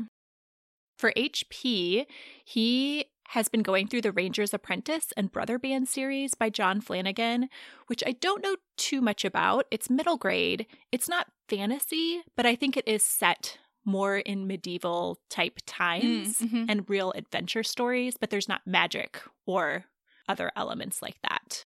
For 1.01 1.15
HP, 1.17 2.05
he 2.45 3.07
has 3.29 3.49
been 3.49 3.63
going 3.63 3.89
through 3.89 4.03
the 4.03 4.13
Ranger's 4.13 4.53
Apprentice 4.53 5.15
and 5.17 5.33
Brother 5.33 5.59
Band 5.59 5.89
series 5.89 6.35
by 6.35 6.51
John 6.51 6.83
Flanagan, 6.83 7.49
which 7.87 8.03
I 8.07 8.13
don't 8.13 8.43
know 8.43 8.57
too 8.77 9.01
much 9.01 9.25
about. 9.25 9.65
It's 9.71 9.89
middle 9.89 10.19
grade. 10.19 10.67
It's 10.93 11.09
not 11.09 11.29
fantasy, 11.49 12.21
but 12.37 12.45
I 12.45 12.55
think 12.55 12.77
it 12.77 12.87
is 12.87 13.03
set 13.03 13.57
more 13.83 14.19
in 14.19 14.47
medieval 14.47 15.19
type 15.31 15.61
times 15.65 16.39
mhm. 16.41 16.67
and 16.69 16.91
real 16.91 17.13
adventure 17.13 17.63
stories, 17.63 18.19
but 18.19 18.29
there's 18.29 18.49
not 18.49 18.67
magic 18.67 19.23
or 19.47 19.87
other 20.29 20.53
elements 20.55 21.01
like 21.01 21.17
that. 21.23 21.65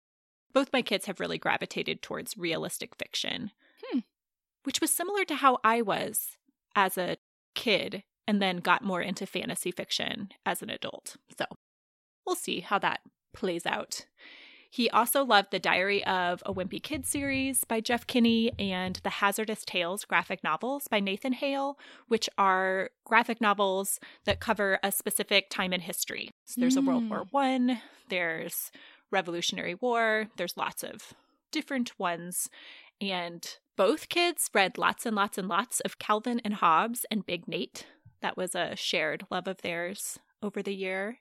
Both 0.54 0.72
my 0.72 0.82
kids 0.82 1.06
have 1.08 1.20
really 1.20 1.38
gravitated 1.38 2.02
towards 2.02 2.38
realistic 2.38 2.96
fiction, 2.96 3.52
Hmm. 3.84 4.00
which 4.64 4.80
was 4.80 4.90
similar 4.90 5.26
to 5.26 5.36
how 5.36 5.58
I 5.66 5.82
was 5.82 6.38
as 6.78 6.98
a 6.98 7.18
kid 7.56 8.04
and 8.28 8.42
then 8.42 8.58
got 8.58 8.84
more 8.84 9.02
into 9.02 9.26
fantasy 9.26 9.72
fiction 9.72 10.30
as 10.46 10.62
an 10.62 10.70
adult. 10.70 11.16
So 11.38 11.46
we'll 12.26 12.36
see 12.36 12.60
how 12.60 12.80
that 12.80 13.00
plays 13.34 13.66
out. 13.66 14.06
He 14.70 14.90
also 14.90 15.24
loved 15.24 15.52
the 15.52 15.60
Diary 15.60 16.06
of 16.06 16.44
a 16.46 16.54
Wimpy 16.54 16.84
Kid 16.84 17.06
series 17.06 17.64
by 17.64 17.80
Jeff 17.80 18.06
Kinney 18.06 18.52
and 18.60 18.98
the 18.98 19.10
Hazardous 19.10 19.64
Tales 19.64 20.04
graphic 20.04 20.44
novels 20.44 20.90
by 20.90 21.00
Nathan 21.00 21.32
Hale, 21.34 21.80
which 22.10 22.30
are 22.38 22.90
graphic 23.06 23.40
novels 23.40 23.98
that 24.26 24.42
cover 24.42 24.78
a 24.84 24.92
specific 24.92 25.50
time 25.50 25.72
in 25.72 25.80
history. 25.80 26.32
So 26.46 26.60
there's 26.60 26.76
a 26.76 26.82
World 26.82 27.04
Mm. 27.04 27.10
War 27.10 27.26
One, 27.32 27.82
there's 28.10 28.72
Revolutionary 29.10 29.76
War, 29.76 30.28
there's 30.36 30.58
lots 30.58 30.84
of 30.84 31.14
different 31.52 31.98
ones. 31.98 32.50
And 33.00 33.48
both 33.78 34.10
kids 34.10 34.50
read 34.54 34.78
lots 34.78 35.06
and 35.06 35.16
lots 35.16 35.38
and 35.38 35.48
lots 35.48 35.80
of 35.80 35.98
Calvin 35.98 36.42
and 36.44 36.56
Hobbes 36.56 37.06
and 37.10 37.26
Big 37.26 37.48
Nate. 37.48 37.86
That 38.22 38.38
was 38.38 38.56
a 38.56 38.76
shared 38.76 39.26
love 39.32 39.48
of 39.48 39.58
theirs 39.62 40.20
over 40.42 40.62
the 40.64 40.74
year. 40.76 41.20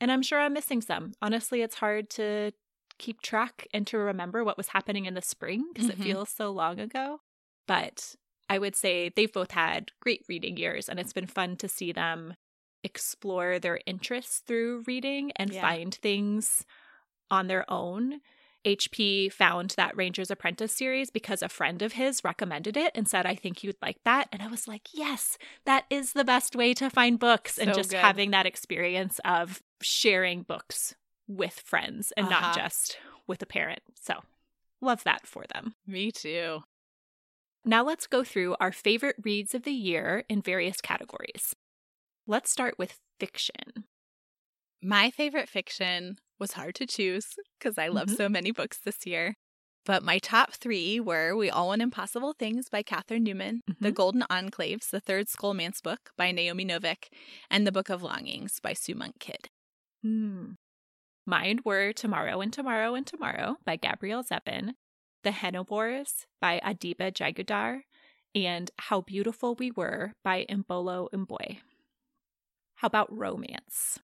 And 0.00 0.12
I'm 0.12 0.22
sure 0.22 0.40
I'm 0.40 0.52
missing 0.54 0.80
some. 0.80 1.12
Honestly, 1.22 1.62
it's 1.62 1.76
hard 1.76 2.10
to 2.10 2.52
keep 2.98 3.22
track 3.22 3.66
and 3.74 3.86
to 3.88 3.98
remember 3.98 4.44
what 4.44 4.56
was 4.56 4.68
happening 4.68 5.06
in 5.06 5.14
the 5.14 5.22
spring 5.22 5.68
because 5.72 5.88
Mhm. 5.88 5.92
it 5.94 5.98
feels 5.98 6.30
so 6.30 6.50
long 6.50 6.80
ago. 6.80 7.20
but 7.66 8.14
I 8.48 8.58
would 8.58 8.74
say 8.74 9.10
they've 9.10 9.32
both 9.32 9.50
had 9.50 9.92
great 10.00 10.24
reading 10.28 10.56
years, 10.56 10.88
and 10.88 10.98
it's 10.98 11.12
been 11.12 11.26
fun 11.26 11.56
to 11.58 11.68
see 11.68 11.92
them 11.92 12.34
explore 12.82 13.58
their 13.58 13.80
interests 13.86 14.40
through 14.40 14.84
reading 14.86 15.32
and 15.36 15.52
Yeah. 15.52 15.60
find 15.60 15.94
things 15.94 16.64
on 17.30 17.46
their 17.48 17.70
own. 17.70 18.22
HP 18.76 19.32
found 19.32 19.70
that 19.76 19.96
Ranger's 19.96 20.30
Apprentice 20.30 20.72
series 20.72 21.10
because 21.10 21.42
a 21.42 21.48
friend 21.48 21.80
of 21.82 21.92
his 21.94 22.22
recommended 22.24 22.76
it 22.76 22.92
and 22.94 23.08
said, 23.08 23.24
I 23.26 23.34
think 23.34 23.62
you'd 23.64 23.76
like 23.82 23.98
that. 24.04 24.28
And 24.32 24.42
I 24.42 24.48
was 24.48 24.68
like, 24.68 24.88
yes, 24.92 25.38
that 25.64 25.84
is 25.90 26.12
the 26.12 26.24
best 26.24 26.54
way 26.54 26.74
to 26.74 26.90
find 26.90 27.18
books. 27.18 27.58
and 27.58 27.72
just 27.74 27.90
good. 27.90 27.98
having 28.00 28.30
that 28.32 28.46
experience 28.46 29.20
of 29.24 29.62
sharing 29.82 30.42
books 30.42 30.94
with 31.26 31.54
friends 31.60 32.12
and 32.16 32.28
not 32.28 32.42
Uh-huh. 32.42 32.54
just 32.56 32.98
with 33.26 33.42
a 33.42 33.46
parent. 33.46 33.80
So 34.00 34.20
love 34.80 35.04
that 35.04 35.26
for 35.26 35.44
them. 35.52 35.74
Me 35.86 36.10
too. 36.10 36.60
Now 37.64 37.82
let's 37.84 38.06
go 38.06 38.24
through 38.24 38.56
our 38.60 38.72
favorite 38.72 39.16
reads 39.22 39.54
of 39.54 39.62
the 39.64 39.72
year 39.72 40.24
in 40.28 40.40
various 40.42 40.80
categories. 40.80 41.54
Let's 42.26 42.50
start 42.50 42.78
with 42.78 43.00
fiction. 43.20 43.84
My 44.82 45.10
favorite 45.10 45.48
fiction 45.48 46.18
was 46.38 46.52
hard 46.52 46.74
to 46.76 46.86
choose 46.86 47.26
because 47.58 47.78
I 47.78 47.88
love 47.88 48.08
Mhm. 48.08 48.16
so 48.16 48.28
many 48.28 48.50
books 48.50 48.78
this 48.78 49.06
year. 49.06 49.34
But 49.84 50.02
my 50.02 50.18
top 50.18 50.52
three 50.52 51.00
were 51.00 51.34
We 51.34 51.48
All 51.48 51.68
Want 51.68 51.80
Impossible 51.82 52.34
Things 52.34 52.68
by 52.68 52.82
Catherine 52.82 53.22
Newman, 53.24 53.62
The 53.80 53.90
Mhm. 53.90 53.94
Golden 53.94 54.22
Enclaves, 54.30 54.90
the 54.90 55.00
third 55.00 55.28
Scholomance 55.28 55.82
book 55.82 56.10
by 56.16 56.30
Naomi 56.30 56.64
Novik, 56.64 57.08
and 57.50 57.66
The 57.66 57.72
Book 57.72 57.88
of 57.88 58.02
Longings 58.02 58.60
by 58.60 58.74
Sue 58.74 58.94
Monk 58.94 59.18
Kidd. 59.18 59.48
Hmm. 60.02 60.52
Mine 61.24 61.60
were 61.64 61.92
Tomorrow 61.92 62.40
and 62.40 62.52
Tomorrow 62.52 62.94
and 62.94 63.06
Tomorrow 63.06 63.56
by 63.64 63.76
Gabrielle 63.76 64.24
Zevin, 64.24 64.74
The 65.22 65.30
Henna 65.32 65.62
Wars 65.62 66.26
by 66.40 66.60
Adiba 66.60 67.10
Jaigirdar, 67.12 67.82
and 68.34 68.70
How 68.78 69.00
Beautiful 69.00 69.54
We 69.54 69.70
Were 69.70 70.12
by 70.22 70.44
Imbolo 70.48 71.08
Mbue. 71.12 71.60
How 72.76 72.86
about 72.86 73.10
romance? 73.10 73.98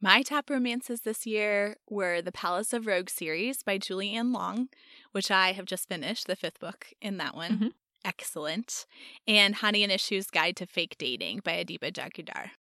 My 0.00 0.22
top 0.22 0.48
romances 0.48 1.00
this 1.00 1.26
year 1.26 1.76
were 1.90 2.22
the 2.22 2.30
Palace 2.32 2.72
of 2.72 2.86
Rogue 2.86 3.10
series 3.10 3.62
by 3.64 3.78
Julie 3.78 4.14
Anne 4.14 4.32
Long, 4.32 4.68
which 5.10 5.30
I 5.30 5.52
have 5.52 5.64
just 5.64 5.88
finished, 5.88 6.26
the 6.26 6.36
fifth 6.36 6.60
book 6.60 6.86
in 7.00 7.16
that 7.16 7.34
one. 7.34 7.58
Mhm. 7.58 7.72
Excellent. 8.04 8.86
And 9.26 9.56
Hani 9.56 9.82
and 9.82 9.90
Ishu's 9.90 10.30
Guide 10.30 10.56
to 10.58 10.66
Fake 10.66 10.96
Dating 10.98 11.40
by 11.40 11.64
Adiba 11.64 11.90
Jaigirdar. 11.92 12.52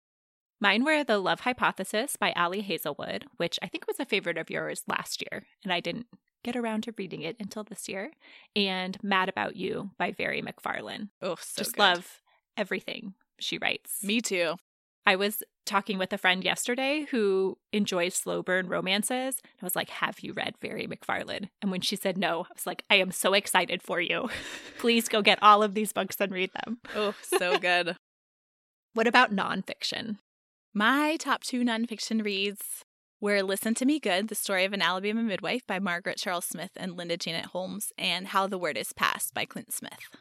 Mine 0.60 0.84
were 0.84 1.04
The 1.04 1.20
Love 1.20 1.42
Hypothesis 1.42 2.16
by 2.16 2.32
Ali 2.34 2.62
Hazelwood, 2.62 3.26
which 3.38 3.60
I 3.62 3.68
think 3.68 3.86
was 3.86 4.00
a 4.00 4.06
favorite 4.06 4.40
of 4.40 4.50
yours 4.50 4.84
last 4.88 5.22
year, 5.22 5.46
and 5.64 5.72
I 5.72 5.80
didn't 5.80 6.08
get 6.44 6.56
around 6.56 6.82
to 6.86 6.94
reading 6.98 7.22
it 7.22 7.36
until 7.40 7.64
this 7.64 7.88
year, 7.88 8.12
and 8.56 8.98
Mad 9.04 9.30
About 9.30 9.56
You 9.56 9.92
by 10.00 10.12
Mhairi 10.14 10.44
McFarlane. 10.44 11.12
Oh, 11.22 11.36
so 11.40 11.62
Just 11.62 11.74
good. 11.74 11.82
love 11.82 12.24
everything 12.56 13.14
she 13.40 13.60
writes. 13.60 14.04
Me 14.04 14.22
too. 14.22 14.56
I 15.08 15.16
was 15.16 15.42
talking 15.66 15.98
with 15.98 16.12
a 16.12 16.18
friend 16.18 16.44
yesterday 16.44 17.08
who 17.12 17.58
enjoys 17.72 18.14
slow 18.14 18.44
burn 18.44 18.68
romances. 18.68 19.42
I 19.62 19.66
was 19.66 19.74
like, 19.74 19.90
Have 19.90 20.20
you 20.20 20.34
read 20.34 20.56
Mhairi 20.62 20.86
McFarlane? 20.86 21.48
And 21.62 21.72
when 21.72 21.80
she 21.80 21.96
said 21.96 22.18
no, 22.18 22.42
I 22.42 22.54
was 22.54 22.68
like, 22.68 22.84
I 22.90 22.96
am 22.96 23.12
so 23.12 23.34
excited 23.34 23.82
for 23.82 24.02
you. 24.02 24.30
Please 24.80 25.08
go 25.08 25.22
get 25.22 25.42
all 25.42 25.64
of 25.64 25.76
these 25.76 25.94
books 25.94 26.18
and 26.20 26.34
read 26.34 26.52
them. 26.66 26.80
Oh, 26.94 27.16
so 27.22 27.58
good. 27.60 27.96
What 28.96 29.08
about 29.08 29.34
nonfiction? 29.34 30.18
My 30.74 31.16
top 31.16 31.42
two 31.42 31.64
nonfiction 31.64 32.22
reads 32.22 32.84
were 33.22 33.42
Listen 33.42 33.74
to 33.76 33.86
Me 33.86 34.02
Good, 34.02 34.28
The 34.28 34.36
Story 34.36 34.66
of 34.66 34.74
an 34.74 34.82
Alabama 34.82 35.24
Midwife 35.24 35.66
by 35.66 35.80
Margaret 35.80 36.18
Charles 36.18 36.46
Smith 36.46 36.72
and 36.76 36.98
Linda 36.98 37.16
Janet 37.16 37.46
Holmes, 37.46 37.94
and 37.98 38.28
How 38.28 38.46
the 38.46 38.58
Word 38.58 38.76
is 38.76 38.92
Passed 38.92 39.34
by 39.34 39.46
Clint 39.46 39.72
Smith. 39.72 40.18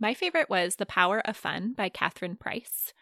My 0.00 0.14
favorite 0.14 0.48
was 0.48 0.76
The 0.76 0.86
Power 0.86 1.20
of 1.26 1.36
Fun 1.36 1.74
by 1.74 1.90
Catherine 1.90 2.36
Price. 2.36 2.94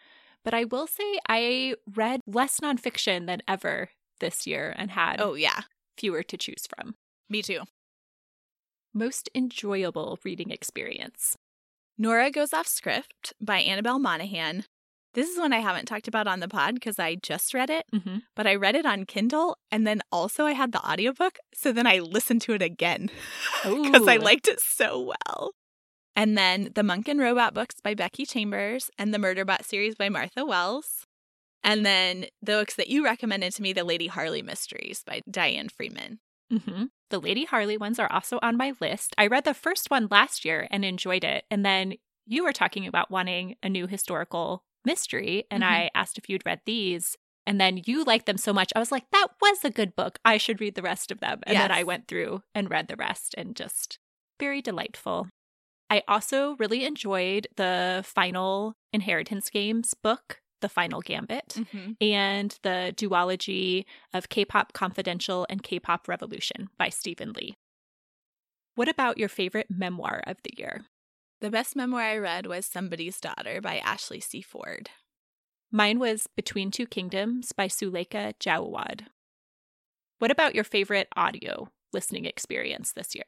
But 0.43 0.53
I 0.53 0.63
will 0.65 0.87
say 0.87 1.19
I 1.29 1.75
read 1.95 2.21
less 2.25 2.59
nonfiction 2.59 3.27
than 3.27 3.41
ever 3.47 3.89
this 4.19 4.47
year 4.47 4.73
and 4.77 4.91
had 4.91 5.21
Oh, 5.21 5.35
yeah. 5.35 5.61
fewer 5.97 6.23
to 6.23 6.37
choose 6.37 6.65
from. 6.67 6.95
Me 7.29 7.41
too. 7.41 7.61
Most 8.93 9.29
enjoyable 9.35 10.19
reading 10.23 10.51
experience. 10.51 11.37
Nora 11.97 12.31
Goes 12.31 12.53
Off 12.53 12.67
Script 12.67 13.33
by 13.39 13.59
Annabel 13.59 13.99
Monaghan. 13.99 14.65
This 15.13 15.29
is 15.29 15.37
one 15.37 15.51
I 15.53 15.59
haven't 15.59 15.85
talked 15.85 16.07
about 16.07 16.25
on 16.27 16.39
the 16.39 16.47
pod 16.47 16.73
because 16.75 16.97
I 16.97 17.15
just 17.15 17.53
read 17.53 17.69
it, 17.69 17.85
Mm-hmm. 17.93 18.19
but 18.35 18.47
I 18.47 18.55
read 18.55 18.75
it 18.75 18.85
on 18.85 19.05
Kindle 19.05 19.57
and 19.69 19.85
then 19.85 20.01
also 20.11 20.45
I 20.45 20.53
had 20.53 20.71
the 20.71 20.83
audiobook. 20.85 21.37
So 21.53 21.71
then 21.71 21.85
I 21.85 21.99
listened 21.99 22.41
to 22.43 22.53
it 22.53 22.61
again 22.61 23.09
because 23.63 24.07
I 24.07 24.15
liked 24.17 24.47
it 24.47 24.59
so 24.61 25.13
well. 25.27 25.51
And 26.15 26.37
then 26.37 26.69
The 26.75 26.83
Monk 26.83 27.07
and 27.07 27.19
Robot 27.19 27.53
books 27.53 27.75
by 27.83 27.93
Becky 27.93 28.25
Chambers 28.25 28.89
and 28.97 29.13
the 29.13 29.17
Murderbot 29.17 29.63
series 29.65 29.95
by 29.95 30.09
Martha 30.09 30.45
Wells. 30.45 31.05
And 31.63 31.85
then 31.85 32.25
the 32.41 32.53
books 32.53 32.75
that 32.75 32.89
you 32.89 33.03
recommended 33.03 33.53
to 33.53 33.61
me, 33.61 33.71
The 33.71 33.83
Lady 33.83 34.07
Harleigh 34.07 34.43
Mysteries 34.43 35.03
by 35.05 35.21
Diane 35.29 35.69
Freeman. 35.69 36.19
hmm 36.49 36.85
The 37.09 37.19
Lady 37.19 37.45
Harleigh 37.45 37.77
ones 37.77 37.99
are 37.99 38.11
also 38.11 38.39
on 38.41 38.57
my 38.57 38.73
list. 38.81 39.13
I 39.17 39.27
read 39.27 39.45
the 39.45 39.53
first 39.53 39.89
one 39.91 40.07
last 40.11 40.43
year 40.43 40.67
and 40.71 40.83
enjoyed 40.83 41.23
it. 41.23 41.45
And 41.51 41.63
then 41.65 41.93
you 42.25 42.43
were 42.43 42.53
talking 42.53 42.87
about 42.87 43.11
wanting 43.11 43.55
a 43.63 43.69
new 43.69 43.87
historical 43.87 44.63
mystery. 44.85 45.45
And 45.51 45.63
Mhm. 45.63 45.67
I 45.67 45.89
asked 45.95 46.17
if 46.17 46.27
you'd 46.29 46.45
read 46.45 46.61
these. 46.65 47.15
And 47.45 47.59
then 47.59 47.81
you 47.85 48.03
liked 48.03 48.25
them 48.27 48.37
so 48.37 48.53
much. 48.53 48.71
I 48.75 48.79
was 48.79 48.91
like, 48.91 49.09
that 49.11 49.27
was 49.41 49.63
a 49.63 49.69
good 49.71 49.95
book. 49.95 50.19
I 50.23 50.37
should 50.37 50.61
read 50.61 50.75
the 50.75 50.81
rest 50.83 51.11
of 51.11 51.19
them. 51.19 51.41
And 51.47 51.55
then 51.57 51.71
I 51.71 51.83
went 51.83 52.07
through 52.07 52.43
and 52.53 52.69
read 52.69 52.87
the 52.87 52.95
rest 52.95 53.33
and 53.37 53.55
just 53.55 53.97
very 54.39 54.61
delightful. 54.61 55.27
I 55.91 56.03
also 56.07 56.55
really 56.57 56.85
enjoyed 56.85 57.47
the 57.57 58.01
final 58.07 58.75
Inheritance 58.93 59.49
Games 59.49 59.93
book, 59.93 60.39
The 60.61 60.69
Final 60.69 61.01
Gambit 61.01 61.49
Mm-hmm. 61.57 61.91
and 61.99 62.57
the 62.63 62.93
duology 62.95 63.83
of 64.13 64.29
K 64.29 64.45
pop 64.45 64.71
Confidential 64.71 65.45
and 65.49 65.61
K 65.61 65.79
pop 65.79 66.07
Revolution 66.07 66.69
by 66.79 66.87
Stephen 66.87 67.33
Lee. 67.33 67.55
What 68.75 68.87
about 68.87 69.17
your 69.17 69.27
favorite 69.27 69.67
memoir 69.69 70.23
of 70.25 70.37
the 70.43 70.53
year? 70.57 70.85
The 71.41 71.49
best 71.49 71.75
memoir 71.75 72.03
I 72.03 72.17
read 72.17 72.45
was 72.45 72.65
Somebody's 72.65 73.19
Daughter 73.19 73.59
by 73.59 73.79
Ashley 73.79 74.21
C. 74.21 74.41
Ford. 74.41 74.89
Mine 75.71 75.99
was 75.99 76.27
Between 76.37 76.71
Two 76.71 76.85
Kingdoms 76.87 77.51
by 77.51 77.67
Suleika 77.67 78.33
Jaouad. 78.39 79.07
What 80.19 80.31
about 80.31 80.55
your 80.55 80.63
favorite 80.63 81.09
audio 81.17 81.67
listening 81.91 82.23
experience 82.25 82.93
this 82.93 83.13
year? 83.13 83.25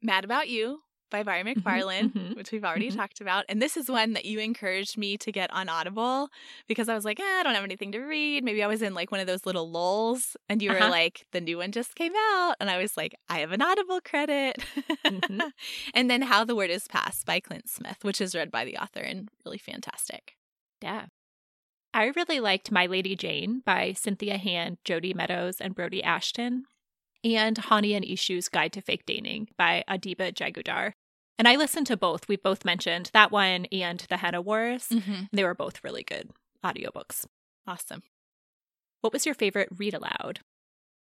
Mad 0.00 0.24
About 0.24 0.48
You 0.48 0.80
by 1.10 1.22
Mhairi 1.22 1.54
McFarlane, 1.56 2.12
mhm, 2.12 2.36
which 2.36 2.52
we've 2.52 2.64
already 2.64 2.90
mhm. 2.90 2.96
talked 2.96 3.20
about. 3.20 3.44
And 3.48 3.60
this 3.62 3.76
is 3.76 3.88
one 3.88 4.12
that 4.12 4.24
you 4.24 4.38
encouraged 4.38 4.96
me 4.98 5.16
to 5.18 5.32
get 5.32 5.52
on 5.52 5.68
Audible 5.68 6.28
because 6.66 6.88
I 6.88 6.94
was 6.94 7.04
like, 7.04 7.18
eh, 7.20 7.22
I 7.24 7.42
don't 7.42 7.54
have 7.54 7.64
anything 7.64 7.92
to 7.92 8.00
read. 8.00 8.44
Maybe 8.44 8.62
I 8.62 8.66
was 8.66 8.82
in 8.82 8.94
like 8.94 9.10
one 9.10 9.20
of 9.20 9.26
those 9.26 9.46
little 9.46 9.70
lulls 9.70 10.36
and 10.48 10.60
you 10.62 10.70
were 10.70 10.76
Uh-huh. 10.78 10.90
like, 10.90 11.26
the 11.32 11.40
new 11.40 11.58
one 11.58 11.72
just 11.72 11.94
came 11.94 12.12
out. 12.32 12.56
And 12.60 12.70
I 12.70 12.78
was 12.78 12.96
like, 12.96 13.14
I 13.28 13.38
have 13.40 13.52
an 13.52 13.62
Audible 13.62 14.00
credit. 14.00 14.62
Mhm. 15.04 15.52
and 15.94 16.10
then 16.10 16.22
How 16.22 16.44
the 16.44 16.54
Word 16.56 16.70
is 16.70 16.86
Passed 16.88 17.26
by 17.26 17.40
Clint 17.40 17.68
Smith, 17.68 17.98
which 18.02 18.20
is 18.20 18.34
read 18.34 18.50
by 18.50 18.64
the 18.64 18.76
author 18.76 19.00
and 19.00 19.28
really 19.44 19.58
fantastic. 19.58 20.34
Yeah. 20.82 21.06
I 21.94 22.06
really 22.14 22.38
liked 22.38 22.70
My 22.70 22.84
Lady 22.86 23.16
Jane 23.16 23.62
by 23.64 23.94
Cynthia 23.94 24.36
Hand, 24.36 24.76
Jodi 24.84 25.14
Meadows, 25.14 25.60
and 25.60 25.74
Brodi 25.74 26.02
Ashton, 26.04 26.64
and 27.24 27.56
Hani 27.56 27.94
and 27.94 28.04
Ishu's 28.04 28.48
Guide 28.48 28.72
to 28.74 28.80
Fake 28.80 29.06
Dating 29.06 29.48
by 29.56 29.84
Adiba 29.88 30.32
Jaigirdar. 30.32 30.92
And 31.38 31.46
I 31.46 31.56
listened 31.56 31.86
to 31.88 31.96
both. 31.96 32.28
We 32.28 32.36
both 32.36 32.64
mentioned 32.64 33.10
that 33.12 33.30
one 33.30 33.66
and 33.66 34.00
The 34.08 34.16
Henna 34.16 34.40
Wars. 34.40 34.88
Mm-hmm. 34.88 35.24
They 35.32 35.44
were 35.44 35.54
both 35.54 35.84
really 35.84 36.02
good 36.02 36.30
audiobooks. 36.64 37.26
Awesome. 37.66 38.02
What 39.00 39.12
was 39.12 39.24
your 39.24 39.34
favorite 39.34 39.68
read 39.76 39.94
aloud? 39.94 40.40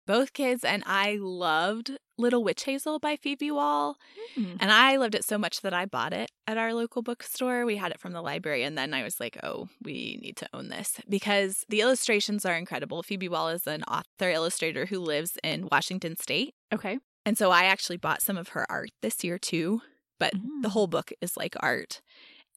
Both 0.07 0.35
kids 0.35 0.65
and 0.65 0.83
I 0.87 1.17
loved 1.21 1.97
Little 2.19 2.45
Witch 2.45 2.65
Hazel 2.65 2.99
by 2.99 3.17
Phoebe 3.17 3.51
Wahl. 3.51 3.97
Mm. 4.37 4.59
And 4.61 4.71
I 4.71 4.97
loved 4.97 5.15
it 5.15 5.25
so 5.25 5.39
much 5.39 5.63
that 5.63 5.75
I 5.75 5.87
bought 5.87 6.13
it 6.13 6.31
at 6.47 6.59
our 6.59 6.73
local 6.75 7.03
bookstore. 7.03 7.65
We 7.67 7.77
had 7.77 7.91
it 7.93 8.01
from 8.01 8.13
the 8.13 8.23
library. 8.23 8.63
And 8.63 8.77
then 8.79 8.95
I 8.95 9.03
was 9.03 9.19
like, 9.21 9.39
oh, 9.43 9.69
we 9.83 10.19
need 10.23 10.37
to 10.39 10.49
own 10.53 10.69
this 10.69 11.01
because 11.09 11.65
the 11.69 11.81
illustrations 11.81 12.45
are 12.45 12.55
incredible. 12.57 13.03
Phoebe 13.03 13.29
Wahl 13.29 13.49
is 13.49 13.67
an 13.67 13.83
author 13.85 14.31
illustrator 14.31 14.87
who 14.87 14.99
lives 15.01 15.39
in 15.43 15.69
Washington 15.71 16.17
State. 16.17 16.55
Okay. 16.73 16.99
And 17.25 17.37
so 17.37 17.51
I 17.51 17.65
actually 17.65 17.97
bought 17.97 18.23
some 18.23 18.37
of 18.37 18.49
her 18.49 18.65
art 18.71 18.91
this 19.03 19.25
year 19.25 19.39
too. 19.39 19.83
But 20.19 20.33
the 20.33 20.69
Mm. 20.69 20.73
whole 20.73 20.87
book 20.87 21.13
is 21.21 21.37
like 21.37 21.55
art. 21.61 22.01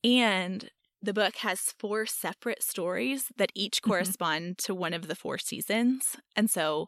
And 0.03 0.69
the 1.01 1.13
book 1.13 1.37
has 1.37 1.73
four 1.79 2.05
separate 2.05 2.63
stories 2.63 3.31
that 3.37 3.51
each 3.55 3.81
Mhm. 3.81 3.87
correspond 3.87 4.57
to 4.59 4.75
one 4.75 4.93
of 4.93 5.07
the 5.07 5.15
four 5.15 5.37
seasons. 5.37 6.15
And 6.35 6.49
so 6.49 6.87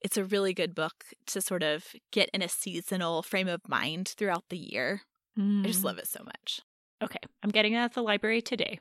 it's 0.00 0.16
a 0.16 0.24
really 0.24 0.52
good 0.52 0.74
book 0.74 1.04
to 1.26 1.40
sort 1.40 1.62
of 1.62 1.94
get 2.10 2.28
in 2.34 2.42
a 2.42 2.48
seasonal 2.48 3.22
frame 3.22 3.48
of 3.48 3.68
mind 3.68 4.08
throughout 4.18 4.44
the 4.50 4.58
year. 4.58 5.02
I 5.38 5.62
just 5.66 5.80
Mm. 5.80 5.84
love 5.84 5.98
it 5.98 6.06
so 6.08 6.22
much. 6.24 6.60
Okay. 7.02 7.18
I'm 7.42 7.50
getting 7.50 7.72
it 7.72 7.78
at 7.78 7.94
the 7.94 8.02
library 8.02 8.42
today. 8.42 8.78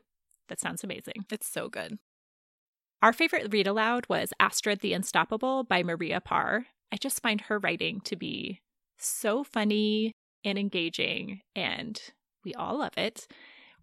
That 0.47 0.59
sounds 0.59 0.83
amazing. 0.83 1.25
It's 1.31 1.47
so 1.47 1.69
good. 1.69 1.97
Our 3.01 3.13
favorite 3.13 3.51
read 3.51 3.67
aloud 3.67 4.05
was 4.09 4.33
Astrid 4.39 4.81
the 4.81 4.93
Unstoppable 4.93 5.63
by 5.63 5.81
Maria 5.81 6.21
Parr. 6.21 6.67
I 6.91 6.97
just 6.97 7.21
find 7.21 7.41
her 7.41 7.57
writing 7.57 8.01
to 8.01 8.15
be 8.15 8.61
so 8.97 9.43
funny 9.43 10.11
and 10.43 10.57
engaging 10.59 11.41
and 11.55 11.99
We 12.43 12.55
all 12.55 12.79
love 12.79 12.97
it. 12.97 13.27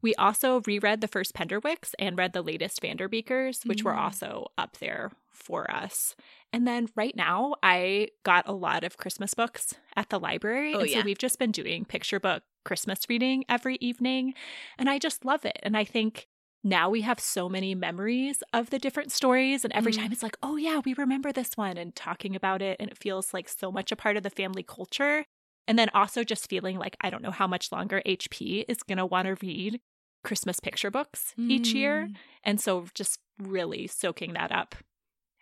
We 0.02 0.16
also 0.16 0.60
reread 0.66 1.00
the 1.00 1.06
first 1.08 1.32
Penderwicks 1.32 1.92
and 1.98 2.18
read 2.18 2.32
the 2.32 2.42
latest 2.42 2.82
Vanderbeekers, 2.82 3.64
which 3.66 3.84
were 3.84 3.92
Mm. 3.92 3.98
also 3.98 4.46
up 4.58 4.78
there 4.78 5.12
for 5.32 5.70
us. 5.70 6.16
And 6.52 6.66
then 6.66 6.88
right 6.96 7.14
now, 7.14 7.54
I 7.62 8.08
got 8.24 8.48
a 8.48 8.52
lot 8.52 8.82
of 8.82 8.96
Christmas 8.96 9.34
books 9.34 9.74
at 9.96 10.08
the 10.08 10.18
library. 10.18 10.74
Oh, 10.74 10.80
and 10.80 10.88
yeah. 10.90 11.00
so 11.00 11.04
we've 11.04 11.18
just 11.18 11.38
been 11.38 11.52
doing 11.52 11.84
picture 11.84 12.18
book 12.18 12.42
Christmas 12.64 13.00
reading 13.08 13.44
every 13.48 13.76
evening. 13.80 14.34
And 14.78 14.88
I 14.90 14.98
just 14.98 15.24
love 15.24 15.44
it. 15.44 15.58
And 15.62 15.76
I 15.76 15.84
think 15.84 16.26
now 16.64 16.90
we 16.90 17.02
have 17.02 17.20
so 17.20 17.48
many 17.48 17.74
memories 17.74 18.42
of 18.52 18.70
the 18.70 18.78
different 18.78 19.12
stories. 19.12 19.64
And 19.64 19.72
every 19.72 19.92
Mm. 19.92 19.98
time 19.98 20.12
it's 20.12 20.22
like, 20.22 20.36
oh, 20.42 20.56
yeah, 20.56 20.80
we 20.84 20.92
remember 20.94 21.32
this 21.32 21.56
one 21.56 21.76
and 21.76 21.94
talking 21.94 22.34
about 22.34 22.60
it. 22.62 22.76
And 22.80 22.90
it 22.90 22.98
feels 22.98 23.32
like 23.32 23.48
so 23.48 23.70
much 23.70 23.92
a 23.92 23.96
part 23.96 24.16
of 24.16 24.22
the 24.22 24.30
family 24.30 24.62
culture. 24.62 25.24
And 25.66 25.78
then 25.78 25.90
also 25.94 26.24
just 26.24 26.48
feeling 26.48 26.78
like 26.78 26.96
I 27.00 27.10
don't 27.10 27.22
know 27.22 27.30
how 27.30 27.46
much 27.46 27.70
longer 27.70 28.02
HP 28.04 28.64
is 28.68 28.82
going 28.82 28.98
to 28.98 29.06
want 29.06 29.26
to 29.26 29.36
read 29.40 29.80
Christmas 30.24 30.58
picture 30.60 30.90
books 30.90 31.34
each 31.38 31.74
year. 31.74 32.08
Mm. 32.10 32.16
And 32.42 32.60
so 32.60 32.86
just 32.94 33.20
really 33.38 33.86
soaking 33.86 34.32
that 34.32 34.50
up 34.50 34.74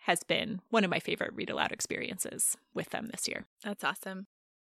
has 0.01 0.23
been 0.23 0.61
one 0.69 0.83
of 0.83 0.89
my 0.91 0.99
favorite 0.99 1.33
read 1.33 1.49
aloud 1.49 1.71
experiences 1.71 2.55
with 2.73 2.89
them 2.91 3.07
this 3.07 3.27
year. 3.27 3.45
That's 3.63 3.83
awesome. 3.83 4.27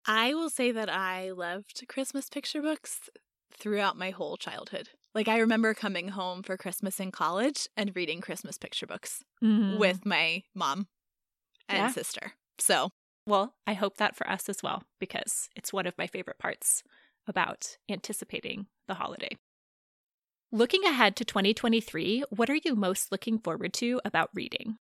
I 0.07 0.33
will 0.33 0.49
say 0.49 0.71
that 0.71 0.89
I 0.89 1.31
loved 1.31 1.85
Christmas 1.89 2.29
picture 2.29 2.61
books 2.61 3.09
throughout 3.51 3.97
my 3.97 4.11
whole 4.11 4.37
childhood. 4.37 4.89
Like, 5.13 5.27
I 5.27 5.39
remember 5.39 5.73
coming 5.73 6.09
home 6.09 6.43
for 6.43 6.55
Christmas 6.57 6.99
in 6.99 7.11
college 7.11 7.67
and 7.75 7.95
reading 7.95 8.21
Christmas 8.21 8.57
picture 8.57 8.87
books 8.87 9.23
mm. 9.43 9.77
with 9.77 10.05
my 10.05 10.43
mom 10.55 10.87
and 11.67 11.79
Yeah. 11.79 11.91
sister. 11.91 12.33
So, 12.59 12.91
Well, 13.25 13.55
I 13.65 13.73
hope 13.73 13.97
that 13.97 14.15
for 14.15 14.29
us 14.29 14.47
as 14.47 14.63
well, 14.63 14.83
because 14.99 15.49
it's 15.55 15.73
one 15.73 15.85
of 15.85 15.97
my 15.97 16.07
favorite 16.07 16.37
parts 16.39 16.83
about 17.27 17.77
anticipating 17.89 18.67
the 18.87 18.93
holiday. 18.93 19.37
Looking 20.51 20.85
ahead 20.85 21.17
to 21.17 21.25
2023, 21.25 22.23
what 22.29 22.49
are 22.49 22.59
you 22.63 22.75
most 22.75 23.11
looking 23.11 23.37
forward 23.39 23.73
to 23.73 23.99
about 24.05 24.29
reading? 24.33 24.77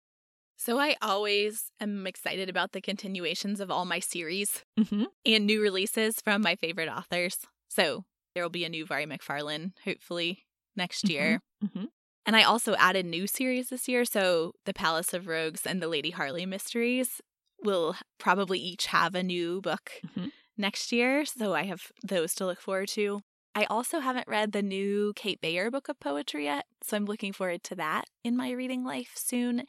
So 0.63 0.79
I 0.79 0.95
always 1.01 1.73
am 1.81 2.07
excited 2.07 2.51
about 2.51 2.73
the 2.73 2.83
continuations 2.83 3.61
of 3.61 3.71
all 3.71 3.87
my 3.87 3.99
series 3.99 4.63
Mm-hmm. 4.79 5.05
and 5.25 5.47
new 5.47 5.63
releases 5.63 6.21
from 6.21 6.43
my 6.43 6.55
favorite 6.55 6.89
authors. 6.91 7.39
So, 7.69 8.05
there 8.35 8.43
will 8.45 8.51
be 8.51 8.67
a 8.67 8.69
new 8.69 8.85
Mhairi 8.87 9.07
McFarlane, 9.11 9.73
hopefully, 9.87 10.45
next 10.77 11.09
year. 11.09 11.41
Mm-hmm. 11.65 11.85
And 12.27 12.37
I 12.37 12.43
also 12.43 12.75
added 12.75 13.07
new 13.07 13.27
series 13.27 13.71
this 13.71 13.89
year. 13.89 14.05
So 14.05 14.53
the 14.67 14.75
Palace 14.75 15.15
of 15.15 15.27
Rogues 15.27 15.65
and 15.67 15.83
the 15.83 15.89
Lady 15.89 16.11
Harleigh 16.11 16.47
mysteries 16.47 17.23
will 17.63 17.97
probably 18.19 18.59
each 18.59 18.87
have 18.87 19.15
a 19.15 19.23
new 19.23 19.63
book 19.63 19.93
Mhm. 20.07 20.31
next 20.59 20.93
year. 20.93 21.25
So 21.25 21.55
I 21.55 21.63
have 21.65 21.91
those 22.07 22.35
to 22.35 22.45
look 22.47 22.61
forward 22.61 22.89
to. 22.91 23.23
I 23.55 23.65
also 23.65 23.99
haven't 23.99 24.29
read 24.29 24.53
the 24.53 24.63
new 24.63 25.13
Kate 25.17 25.41
Baer 25.41 25.71
book 25.71 25.89
of 25.89 25.99
poetry 25.99 26.45
yet. 26.45 26.67
So 26.83 26.97
I'm 26.97 27.05
looking 27.05 27.33
forward 27.33 27.65
to 27.65 27.75
that 27.77 28.05
in 28.23 28.37
my 28.37 28.51
reading 28.53 28.85
life 28.85 29.13
soon. 29.17 29.65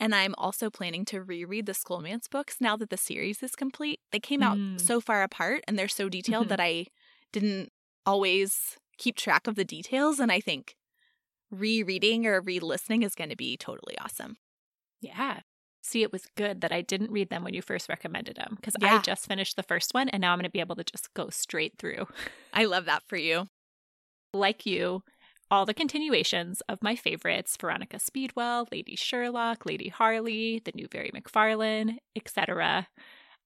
And 0.00 0.14
I'm 0.14 0.34
also 0.38 0.70
planning 0.70 1.04
to 1.06 1.22
reread 1.22 1.66
the 1.66 1.72
Scholomance 1.72 2.30
books 2.30 2.60
now 2.60 2.76
that 2.78 2.90
the 2.90 2.96
series 2.96 3.42
is 3.42 3.56
complete. 3.56 4.00
They 4.12 4.20
came 4.20 4.42
out 4.42 4.58
Mm. 4.58 4.80
so 4.80 5.00
far 5.00 5.22
apart 5.22 5.64
and 5.68 5.78
they're 5.78 5.88
so 5.88 6.08
detailed 6.08 6.48
Mhm. 6.48 6.50
that 6.50 6.60
I 6.60 6.86
didn't 7.32 7.72
always 8.06 8.78
keep 8.98 9.16
track 9.16 9.46
of 9.48 9.56
the 9.56 9.64
details. 9.64 10.20
And 10.20 10.32
I 10.32 10.40
think 10.40 10.76
rereading 11.50 12.26
or 12.26 12.40
re 12.40 12.60
listening 12.60 13.02
is 13.02 13.14
going 13.14 13.30
to 13.30 13.36
be 13.36 13.56
totally 13.56 13.98
awesome. 13.98 14.38
Yeah. 15.00 15.40
See, 15.86 16.02
it 16.02 16.10
was 16.10 16.26
good 16.36 16.62
that 16.62 16.72
I 16.72 16.82
didn't 16.82 17.12
read 17.12 17.30
them 17.30 17.44
when 17.44 17.54
you 17.54 17.62
first 17.62 17.88
recommended 17.88 18.34
them 18.34 18.56
because 18.56 18.74
I 18.82 18.98
just 19.02 19.28
finished 19.28 19.54
the 19.54 19.62
first 19.62 19.94
one 19.94 20.08
and 20.08 20.20
now 20.20 20.32
I'm 20.32 20.38
going 20.38 20.42
to 20.42 20.50
be 20.50 20.58
able 20.58 20.74
to 20.74 20.82
just 20.82 21.14
go 21.14 21.28
straight 21.30 21.74
through. 21.78 22.08
I 22.52 22.64
love 22.64 22.86
that 22.86 23.04
for 23.06 23.16
you. 23.16 23.46
like 24.34 24.66
you, 24.66 25.04
all 25.48 25.64
the 25.64 25.72
continuations 25.72 26.60
of 26.68 26.82
my 26.82 26.96
favorites 26.96 27.56
Veronica 27.56 28.00
Speedwell, 28.00 28.66
Lady 28.72 28.96
Sherlock, 28.96 29.64
Lady 29.64 29.88
Harleigh, 29.88 30.58
the 30.64 30.72
new 30.74 30.88
Mhairi 30.88 31.12
McFarlane, 31.12 31.98
etc. 32.16 32.88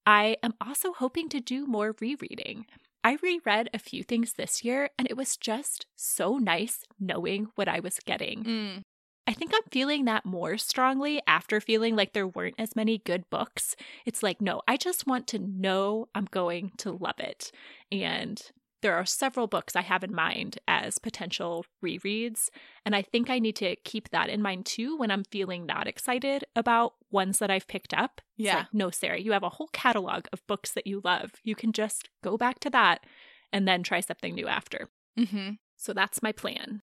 I 0.06 0.38
am 0.42 0.54
also 0.66 0.94
hoping 0.94 1.28
to 1.28 1.40
do 1.40 1.66
more 1.66 1.94
rereading. 2.00 2.64
I 3.04 3.18
reread 3.22 3.68
a 3.74 3.78
few 3.78 4.02
things 4.02 4.32
this 4.32 4.64
year 4.64 4.88
and 4.98 5.06
it 5.10 5.16
was 5.16 5.36
just 5.36 5.84
so 5.94 6.38
nice 6.38 6.84
knowing 6.98 7.48
what 7.54 7.68
I 7.68 7.80
was 7.80 7.98
getting. 8.06 8.44
Mm. 8.44 8.82
I 9.30 9.32
think 9.32 9.52
I'm 9.54 9.62
feeling 9.70 10.06
that 10.06 10.26
more 10.26 10.58
strongly 10.58 11.22
after 11.24 11.60
feeling 11.60 11.94
like 11.94 12.14
there 12.14 12.26
weren't 12.26 12.56
as 12.58 12.74
many 12.74 12.98
good 12.98 13.30
books. 13.30 13.76
It's 14.04 14.24
like, 14.24 14.40
no, 14.40 14.60
I 14.66 14.76
just 14.76 15.06
want 15.06 15.28
to 15.28 15.38
know 15.38 16.08
I'm 16.16 16.24
going 16.32 16.72
to 16.78 16.90
love 16.90 17.20
it. 17.20 17.52
And 17.92 18.42
there 18.82 18.96
are 18.96 19.06
several 19.06 19.46
books 19.46 19.76
I 19.76 19.82
have 19.82 20.02
in 20.02 20.12
mind 20.12 20.58
as 20.66 20.98
potential 20.98 21.64
rereads. 21.84 22.48
And 22.84 22.96
I 22.96 23.02
think 23.02 23.30
I 23.30 23.38
need 23.38 23.54
to 23.56 23.76
keep 23.84 24.08
that 24.08 24.30
in 24.30 24.42
mind 24.42 24.66
too 24.66 24.96
when 24.98 25.12
I'm 25.12 25.22
feeling 25.22 25.64
not 25.64 25.86
excited 25.86 26.44
about 26.56 26.94
ones 27.12 27.38
that 27.38 27.52
I've 27.52 27.68
picked 27.68 27.94
up. 27.94 28.20
It's 28.36 28.46
Yeah. 28.46 28.56
like, 28.56 28.74
no, 28.74 28.90
Sarah, 28.90 29.20
you 29.20 29.30
have 29.30 29.44
a 29.44 29.50
whole 29.50 29.68
catalog 29.72 30.24
of 30.32 30.44
books 30.48 30.72
that 30.72 30.88
you 30.88 31.02
love. 31.04 31.34
You 31.44 31.54
can 31.54 31.70
just 31.70 32.08
go 32.24 32.36
back 32.36 32.58
to 32.60 32.70
that 32.70 33.06
and 33.52 33.68
then 33.68 33.84
try 33.84 34.00
something 34.00 34.34
new 34.34 34.48
after. 34.48 34.88
hmm 35.16 35.50
So 35.76 35.92
that's 35.92 36.20
my 36.20 36.32
plan. 36.32 36.82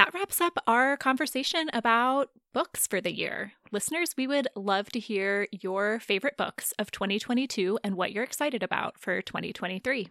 That 0.00 0.14
wraps 0.14 0.40
up 0.40 0.56
our 0.66 0.96
conversation 0.96 1.68
about 1.74 2.30
books 2.54 2.86
for 2.86 3.02
the 3.02 3.12
year. 3.12 3.52
Listeners, 3.70 4.14
we 4.16 4.26
would 4.26 4.48
love 4.56 4.88
to 4.92 4.98
hear 4.98 5.46
your 5.52 6.00
favorite 6.00 6.38
books 6.38 6.72
of 6.78 6.90
2022 6.90 7.78
and 7.84 7.96
what 7.96 8.10
you're 8.10 8.24
excited 8.24 8.62
about 8.62 8.98
for 8.98 9.20
2023. 9.20 10.08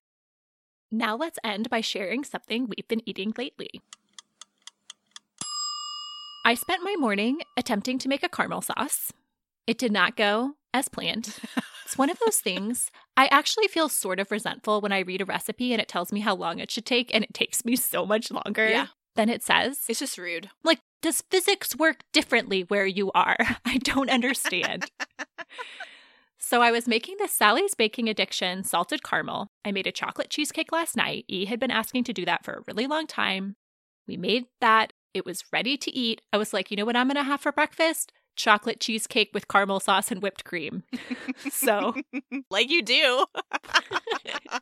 Now 0.91 1.15
let's 1.15 1.39
end 1.43 1.71
by 1.71 1.81
sharing 1.81 2.23
something 2.23 2.67
we've 2.67 2.87
been 2.87 3.01
eating 3.09 3.33
lately. 3.35 3.81
I 6.45 6.53
spent 6.53 6.83
my 6.83 6.95
morning 6.95 7.39
attempting 7.57 7.97
to 7.97 8.09
make 8.09 8.21
a 8.21 8.29
caramel 8.29 8.61
sauce. 8.61 9.11
It 9.65 9.79
did 9.79 9.91
not 9.91 10.15
go 10.15 10.51
as 10.71 10.87
planned. 10.87 11.35
It's 11.85 11.97
one 11.97 12.11
of 12.11 12.19
those 12.23 12.37
things 12.37 12.91
I 13.17 13.25
actually 13.31 13.67
feel 13.67 13.89
sort 13.89 14.19
of 14.19 14.29
resentful 14.29 14.81
when 14.81 14.91
I 14.91 14.99
read 14.99 15.21
a 15.21 15.25
recipe 15.25 15.73
and 15.73 15.81
it 15.81 15.87
tells 15.87 16.11
me 16.11 16.19
how 16.19 16.35
long 16.35 16.59
it 16.59 16.69
should 16.69 16.85
take, 16.85 17.11
and 17.11 17.23
it 17.23 17.33
takes 17.33 17.65
me 17.65 17.75
so 17.75 18.05
much 18.05 18.29
longer 18.29 18.69
Yeah. 18.69 18.85
Than 19.19 19.27
it 19.27 19.43
says. 19.43 19.81
It's 19.89 19.99
just 19.99 20.17
rude. 20.17 20.49
Like, 20.63 20.79
does 21.01 21.25
physics 21.29 21.75
work 21.75 22.03
differently 22.13 22.61
where 22.61 22.85
you 22.85 23.11
are? 23.11 23.35
I 23.65 23.77
don't 23.79 24.09
understand. 24.09 24.89
so, 26.37 26.61
I 26.61 26.71
was 26.71 26.87
making 26.87 27.17
this 27.19 27.33
Sally's 27.33 27.75
Baking 27.75 28.07
Addiction 28.07 28.63
salted 28.63 29.03
caramel. 29.03 29.49
I 29.65 29.73
made 29.73 29.87
a 29.87 29.91
chocolate 29.91 30.29
cheesecake 30.29 30.71
last 30.71 30.95
night. 30.95 31.25
E 31.27 31.43
had 31.45 31.59
been 31.59 31.69
asking 31.69 32.05
to 32.05 32.13
do 32.13 32.23
that 32.23 32.45
for 32.45 32.53
a 32.53 32.63
really 32.65 32.87
long 32.87 33.07
time. 33.07 33.57
We 34.07 34.15
made 34.15 34.45
that. 34.61 34.93
It 35.13 35.25
was 35.25 35.43
ready 35.51 35.75
to 35.75 35.93
eat. 35.93 36.21
I 36.31 36.37
was 36.37 36.53
like, 36.53 36.71
you 36.71 36.77
know 36.77 36.85
what 36.85 36.95
I'm 36.95 37.07
going 37.07 37.17
to 37.17 37.23
have 37.23 37.41
for 37.41 37.51
breakfast? 37.51 38.13
Chocolate 38.37 38.79
cheesecake 38.79 39.31
with 39.33 39.49
caramel 39.49 39.81
sauce 39.81 40.11
and 40.11 40.21
whipped 40.21 40.45
cream. 40.45 40.83
so, 41.51 41.93
like 42.49 42.69
you 42.69 42.81
do. 42.81 43.25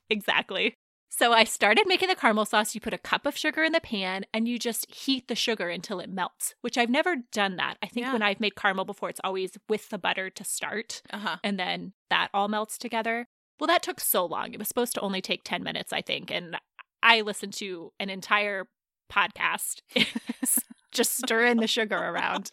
exactly. 0.09 0.73
So 1.17 1.33
I 1.33 1.45
started 1.45 1.87
making 1.87 2.09
the 2.09 2.15
caramel 2.15 2.45
sauce. 2.45 2.75
You 2.75 2.81
put 2.81 2.93
a 2.93 2.97
cup 2.99 3.25
of 3.25 3.35
sugar 3.35 3.63
in 3.63 3.71
the 3.71 3.81
pan 3.81 4.25
and 4.35 4.47
you 4.47 4.59
just 4.59 4.93
heat 4.93 5.27
the 5.27 5.33
sugar 5.33 5.67
until 5.67 5.99
it 5.99 6.11
melts, 6.11 6.53
which 6.61 6.77
I've 6.77 6.91
never 6.91 7.15
done 7.31 7.55
that. 7.55 7.77
I 7.81 7.87
think 7.87 8.05
Yeah. 8.05 8.13
when 8.13 8.21
I've 8.21 8.39
made 8.39 8.55
caramel 8.55 8.85
before, 8.85 9.09
it's 9.09 9.19
always 9.23 9.57
with 9.67 9.89
the 9.89 9.97
butter 9.97 10.29
to 10.29 10.43
start 10.43 11.01
Uh 11.11 11.17
huh. 11.17 11.37
and 11.43 11.59
then 11.59 11.93
that 12.11 12.27
all 12.35 12.47
melts 12.47 12.77
together. 12.77 13.27
Well, 13.59 13.65
that 13.67 13.81
took 13.81 13.99
so 13.99 14.25
long. 14.27 14.53
It 14.53 14.59
was 14.59 14.67
supposed 14.67 14.93
to 14.93 15.01
only 15.01 15.19
take 15.21 15.43
10 15.43 15.63
minutes, 15.63 15.91
I 15.91 16.01
think. 16.03 16.29
And 16.29 16.55
I 17.01 17.21
listened 17.21 17.53
to 17.53 17.93
an 17.99 18.11
entire 18.11 18.67
podcast 19.11 19.81
just 20.91 21.17
stirring 21.17 21.57
the 21.57 21.65
sugar 21.67 21.97
around. 21.97 22.51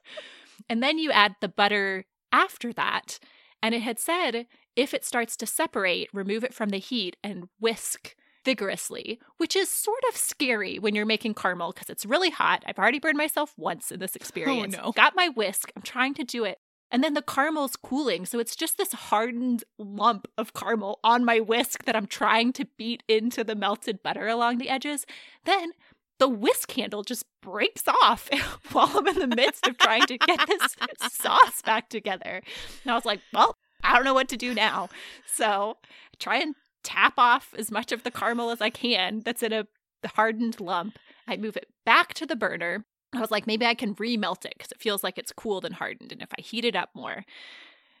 and 0.70 0.82
then 0.82 0.98
you 0.98 1.10
add 1.12 1.34
the 1.42 1.48
butter 1.48 2.06
after 2.32 2.72
that. 2.72 3.18
And 3.62 3.74
it 3.74 3.82
had 3.82 3.98
said 3.98 4.46
if 4.76 4.94
it 4.94 5.04
starts 5.04 5.36
to 5.38 5.46
separate, 5.46 6.08
remove 6.12 6.44
it 6.44 6.54
from 6.54 6.70
the 6.70 6.78
heat 6.78 7.16
and 7.22 7.48
whisk 7.58 8.14
vigorously, 8.44 9.20
which 9.36 9.54
is 9.54 9.68
sort 9.68 10.02
of 10.08 10.16
scary 10.16 10.78
when 10.78 10.94
you're 10.94 11.06
making 11.06 11.34
caramel 11.34 11.72
because 11.72 11.90
it's 11.90 12.06
really 12.06 12.30
hot. 12.30 12.62
I've 12.66 12.78
already 12.78 12.98
burned 12.98 13.18
myself 13.18 13.54
once 13.56 13.90
in 13.90 14.00
this 14.00 14.12
oh, 14.14 14.20
experience. 14.20 14.76
no. 14.76 14.92
Got 14.92 15.16
my 15.16 15.28
whisk. 15.28 15.70
I'm 15.76 15.82
trying 15.82 16.14
to 16.14 16.24
do 16.24 16.44
it. 16.44 16.58
And 16.90 17.04
then 17.04 17.14
the 17.14 17.22
caramel's 17.22 17.76
cooling. 17.76 18.26
So 18.26 18.38
it's 18.40 18.56
just 18.56 18.76
this 18.76 18.92
hardened 18.92 19.62
lump 19.78 20.26
of 20.36 20.54
caramel 20.54 20.98
on 21.04 21.24
my 21.24 21.38
whisk 21.38 21.84
that 21.84 21.94
I'm 21.94 22.06
trying 22.06 22.52
to 22.54 22.66
beat 22.76 23.04
into 23.06 23.44
the 23.44 23.54
melted 23.54 24.02
butter 24.02 24.26
along 24.26 24.58
the 24.58 24.68
edges. 24.68 25.06
Then 25.44 25.72
the 26.18 26.28
whisk 26.28 26.72
handle 26.72 27.02
just 27.04 27.24
breaks 27.42 27.86
off 27.86 28.28
while 28.72 28.90
I'm 28.98 29.06
in 29.06 29.18
the 29.18 29.36
midst 29.36 29.66
of 29.68 29.78
trying 29.78 30.06
to 30.06 30.18
get 30.18 30.46
this 30.48 30.76
sauce 31.12 31.62
back 31.62 31.88
together. 31.88 32.42
And 32.82 32.90
I 32.90 32.94
was 32.94 33.04
like, 33.04 33.20
well, 33.32 33.56
I 33.84 33.94
don't 33.94 34.04
know 34.04 34.14
what 34.14 34.28
to 34.28 34.36
do 34.36 34.54
now. 34.54 34.88
So 35.26 35.78
try 36.18 36.38
and 36.38 36.54
tap 36.82 37.14
off 37.18 37.54
as 37.58 37.70
much 37.70 37.92
of 37.92 38.02
the 38.02 38.10
caramel 38.10 38.50
as 38.50 38.60
I 38.60 38.70
can 38.70 39.20
that's 39.20 39.42
in 39.42 39.52
a 39.52 39.66
hardened 40.06 40.60
lump. 40.60 40.98
I 41.28 41.36
move 41.36 41.56
it 41.56 41.68
back 41.84 42.14
to 42.14 42.26
the 42.26 42.36
burner. 42.36 42.84
I 43.14 43.20
was 43.20 43.30
like, 43.30 43.46
maybe 43.46 43.66
I 43.66 43.74
can 43.74 43.94
remelt 43.96 44.44
it 44.44 44.54
because 44.56 44.72
it 44.72 44.80
feels 44.80 45.02
like 45.02 45.18
it's 45.18 45.32
cooled 45.32 45.64
and 45.64 45.74
hardened. 45.74 46.12
And 46.12 46.22
if 46.22 46.28
I 46.38 46.40
heat 46.40 46.64
it 46.64 46.76
up 46.76 46.90
more, 46.94 47.24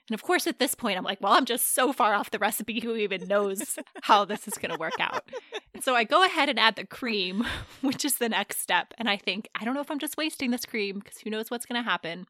And 0.08 0.14
of 0.14 0.22
course, 0.24 0.46
at 0.48 0.58
this 0.58 0.74
point, 0.74 0.98
I'm 0.98 1.04
like, 1.04 1.20
well, 1.20 1.34
I'm 1.34 1.44
just 1.44 1.72
so 1.74 1.92
far 1.92 2.14
off 2.14 2.30
the 2.32 2.38
recipe. 2.40 2.80
Who 2.80 2.96
even 2.96 3.28
knows 3.28 3.78
how 4.02 4.24
this 4.24 4.48
is 4.48 4.54
going 4.54 4.72
to 4.72 4.78
work 4.78 4.98
out? 4.98 5.28
And 5.72 5.84
so 5.84 5.94
I 5.94 6.02
go 6.04 6.24
ahead 6.24 6.48
and 6.48 6.58
add 6.58 6.76
the 6.76 6.84
cream, 6.86 7.44
which 7.80 8.04
is 8.04 8.16
the 8.16 8.28
next 8.28 8.60
step. 8.60 8.92
And 8.98 9.08
I 9.08 9.16
think, 9.16 9.48
I 9.60 9.64
don't 9.64 9.74
know 9.74 9.80
if 9.80 9.90
I'm 9.90 10.00
just 10.00 10.16
wasting 10.16 10.50
this 10.50 10.64
cream 10.64 10.98
because 10.98 11.18
who 11.18 11.30
knows 11.30 11.50
what's 11.50 11.66
going 11.66 11.80
to 11.82 11.88
happen. 11.88 12.26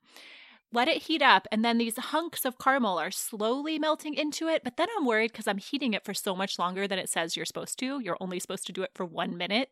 Let 0.73 0.87
it 0.89 1.03
heat 1.03 1.21
up, 1.23 1.49
and 1.51 1.65
then 1.65 1.79
these 1.79 1.97
hunks 1.97 2.45
of 2.45 2.57
caramel 2.59 2.99
are 2.99 3.11
slowly 3.11 3.79
melting 3.79 4.15
into 4.15 4.47
it. 4.47 4.63
But 4.63 4.77
then 4.77 4.87
I'm 4.97 5.05
worried 5.05 5.33
because 5.33 5.49
I'm 5.49 5.59
heating 5.59 5.95
it 5.95 6.05
for 6.05 6.15
so 6.15 6.37
much 6.37 6.59
longer 6.61 6.87
than 6.87 6.99
it 6.99 7.09
says 7.09 7.37
you're 7.37 7.45
supposed 7.47 7.79
to. 7.81 7.99
You're 8.01 8.17
only 8.21 8.39
supposed 8.39 8.67
to 8.67 8.73
do 8.73 8.83
it 8.83 8.91
for 8.95 9.05
one 9.05 9.37
minute. 9.37 9.71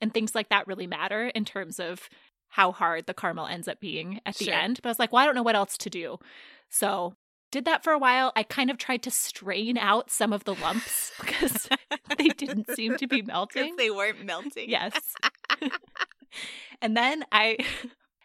And 0.00 0.12
things 0.12 0.34
like 0.34 0.48
that 0.48 0.66
really 0.66 0.88
matter 0.88 1.28
in 1.28 1.44
terms 1.44 1.78
of 1.78 2.08
how 2.48 2.72
hard 2.72 3.06
the 3.06 3.14
caramel 3.14 3.46
ends 3.46 3.68
up 3.68 3.78
being 3.78 4.20
at 4.26 4.34
the 4.36 4.46
Sure. 4.46 4.54
end. 4.54 4.80
But 4.82 4.88
I 4.88 4.90
was 4.90 4.98
like, 4.98 5.12
well, 5.12 5.22
I 5.22 5.26
don't 5.26 5.36
know 5.36 5.44
what 5.44 5.54
else 5.54 5.78
to 5.78 5.88
do. 5.90 6.18
So 6.68 7.14
did 7.52 7.64
that 7.66 7.84
for 7.84 7.92
a 7.92 7.98
while. 7.98 8.32
I 8.34 8.42
kind 8.42 8.68
of 8.70 8.78
tried 8.78 9.02
to 9.04 9.10
strain 9.12 9.78
out 9.78 10.10
some 10.10 10.32
of 10.32 10.42
the 10.42 10.54
lumps 10.56 11.12
because 11.20 11.68
they 12.18 12.28
didn't 12.28 12.68
seem 12.74 12.96
to 12.96 13.06
be 13.06 13.22
melting. 13.22 13.76
they 13.76 13.90
weren't 13.90 14.24
melting. 14.24 14.68
Yes. 14.68 14.92
and 16.82 16.96
then 16.96 17.24
I 17.30 17.58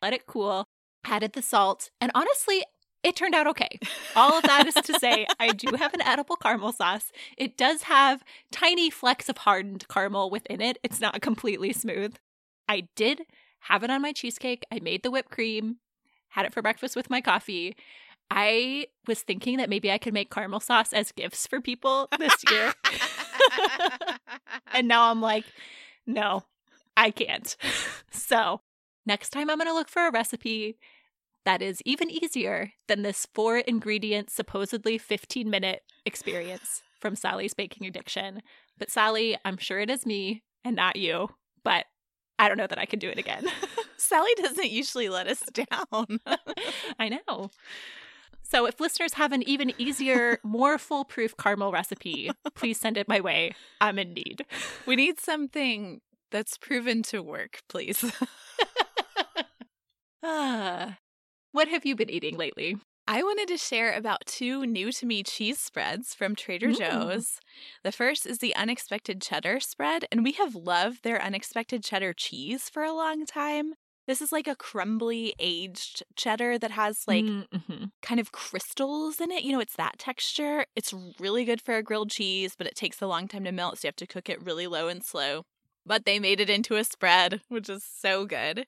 let 0.01 0.13
it 0.13 0.25
cool, 0.25 0.65
added 1.07 1.33
the 1.33 1.41
salt, 1.41 1.89
and 1.99 2.11
honestly, 2.13 2.63
it 3.03 3.15
turned 3.15 3.35
out 3.35 3.47
okay. 3.47 3.79
All 4.15 4.37
of 4.37 4.43
that 4.43 4.67
is 4.67 4.73
to 4.73 4.99
say, 4.99 5.27
I 5.39 5.49
do 5.49 5.75
have 5.77 5.93
an 5.93 6.01
edible 6.01 6.35
caramel 6.35 6.71
sauce. 6.71 7.11
It 7.37 7.57
does 7.57 7.83
have 7.83 8.23
tiny 8.51 8.89
flecks 8.89 9.29
of 9.29 9.39
hardened 9.39 9.87
caramel 9.87 10.29
within 10.29 10.61
it. 10.61 10.77
It's 10.83 10.99
not 10.99 11.21
completely 11.21 11.73
smooth. 11.73 12.15
I 12.67 12.87
did 12.95 13.21
have 13.61 13.83
it 13.83 13.89
on 13.89 14.01
my 14.01 14.11
cheesecake. 14.11 14.65
I 14.71 14.79
made 14.79 15.03
the 15.03 15.11
whipped 15.11 15.31
cream, 15.31 15.77
had 16.29 16.45
it 16.45 16.53
for 16.53 16.61
breakfast 16.61 16.95
with 16.95 17.09
my 17.09 17.21
coffee. 17.21 17.75
I 18.29 18.87
was 19.07 19.21
thinking 19.21 19.57
that 19.57 19.69
maybe 19.69 19.91
I 19.91 19.97
could 19.97 20.13
make 20.13 20.29
caramel 20.29 20.59
sauce 20.59 20.91
as 20.91 21.11
gifts 21.13 21.47
for 21.47 21.61
people 21.61 22.09
this 22.19 22.35
year. 22.49 22.73
and 24.73 24.87
now 24.87 25.09
I'm 25.09 25.21
like, 25.21 25.45
no, 26.05 26.43
I 26.95 27.11
can't. 27.11 27.55
So 28.09 28.61
next 29.05 29.29
time 29.29 29.49
I'm 29.49 29.57
going 29.57 29.67
to 29.67 29.73
look 29.73 29.89
for 29.89 30.07
a 30.07 30.11
recipe 30.11 30.77
that 31.47 31.62
is 31.62 31.81
even 31.86 32.12
easier 32.12 32.73
than 32.89 33.03
this 33.03 33.25
four 33.33 33.60
ingredient, 33.60 34.29
supposedly 34.29 34.97
15 34.97 35.49
minute 35.49 35.81
experience 36.05 36.83
from 36.99 37.15
Sally's 37.15 37.53
Baking 37.53 37.88
Addiction. 37.88 38.41
But 38.77 38.91
Sally, 38.91 39.38
I'm 39.45 39.55
sure 39.55 39.79
it 39.79 39.89
is 39.89 40.05
me 40.05 40.43
and 40.65 40.75
not 40.75 40.97
you, 40.97 41.29
but 41.63 41.86
I 42.38 42.49
don't 42.49 42.57
know 42.57 42.67
that 42.67 42.77
I 42.77 42.86
can 42.86 42.99
do 42.99 43.07
it 43.07 43.17
again. 43.17 43.45
Sally 43.97 44.29
doesn't 44.36 44.69
usually 44.71 45.07
let 45.07 45.27
us 45.27 45.41
down. 45.53 46.19
I 46.99 47.07
know. 47.07 47.49
So 48.43 48.65
if 48.65 48.81
listeners 48.81 49.13
have 49.13 49.31
an 49.31 49.47
even 49.47 49.71
easier, 49.77 50.39
more 50.43 50.77
foolproof 50.77 51.38
caramel 51.38 51.71
recipe, 51.71 52.29
please 52.55 52.77
send 52.77 52.97
it 52.97 53.07
my 53.07 53.21
way. 53.21 53.55
I'm 53.79 53.97
in 53.99 54.13
need. 54.13 54.45
we 54.86 54.97
need 54.97 55.21
something 55.21 56.01
that's 56.29 56.57
proven 56.57 57.03
to 57.03 57.23
work, 57.23 57.62
please. 57.69 58.03
Ah. 60.23 60.97
What 61.51 61.67
have 61.67 61.86
you 61.86 61.93
been 61.97 62.10
eating 62.10 62.38
lately? 62.38 62.77
I 63.07 63.23
wanted 63.23 63.47
to 63.49 63.57
share 63.57 63.93
about 63.93 64.25
two 64.25 64.65
new 64.65 64.91
to 64.93 65.05
me 65.05 65.23
cheese 65.23 65.60
spreads 65.60 66.13
from 66.13 66.36
Trader. 66.36 66.71
Joe's. 66.73 67.39
The 67.83 67.91
first 67.91 68.25
is 68.25 68.39
the 68.39 68.55
unexpected 68.55 69.21
cheddar 69.21 69.60
spread, 69.60 70.05
and 70.12 70.23
we 70.23 70.33
have 70.33 70.55
loved 70.55 71.03
their 71.03 71.21
unexpected 71.21 71.83
cheddar 71.83 72.13
cheese 72.13 72.69
for 72.69 72.83
a 72.83 72.93
long 72.93 73.25
time. 73.25 73.75
This 74.07 74.21
is 74.21 74.31
like 74.31 74.47
a 74.47 74.55
crumbly 74.55 75.33
aged 75.39 76.03
cheddar 76.15 76.57
that 76.60 76.71
has 76.71 77.07
like 77.07 77.33
Mhm. 77.51 77.91
kind 78.01 78.19
of 78.19 78.31
crystals 78.33 79.21
in 79.21 79.31
it. 79.31 79.43
You 79.43 79.53
know, 79.53 79.60
it's 79.62 79.75
that 79.77 79.99
texture. 79.99 80.65
It's 80.75 80.93
really 81.19 81.45
good 81.45 81.62
for 81.62 81.75
a 81.77 81.83
grilled 81.83 82.12
cheese, 82.12 82.55
but 82.57 82.67
it 82.67 82.75
takes 82.75 83.01
a 83.01 83.07
long 83.07 83.27
time 83.27 83.45
to 83.45 83.51
melt, 83.53 83.79
so 83.79 83.88
you 83.88 83.89
have 83.89 83.95
to 83.97 84.07
cook 84.07 84.29
it 84.29 84.41
really 84.43 84.67
low 84.67 84.88
and 84.89 85.03
slow. 85.03 85.45
But 85.86 86.05
they 86.05 86.19
made 86.19 86.39
it 86.41 86.49
into 86.49 86.75
a 86.75 86.83
spread, 86.83 87.41
which 87.49 87.69
is 87.69 87.83
so 87.83 88.25
good. 88.25 88.67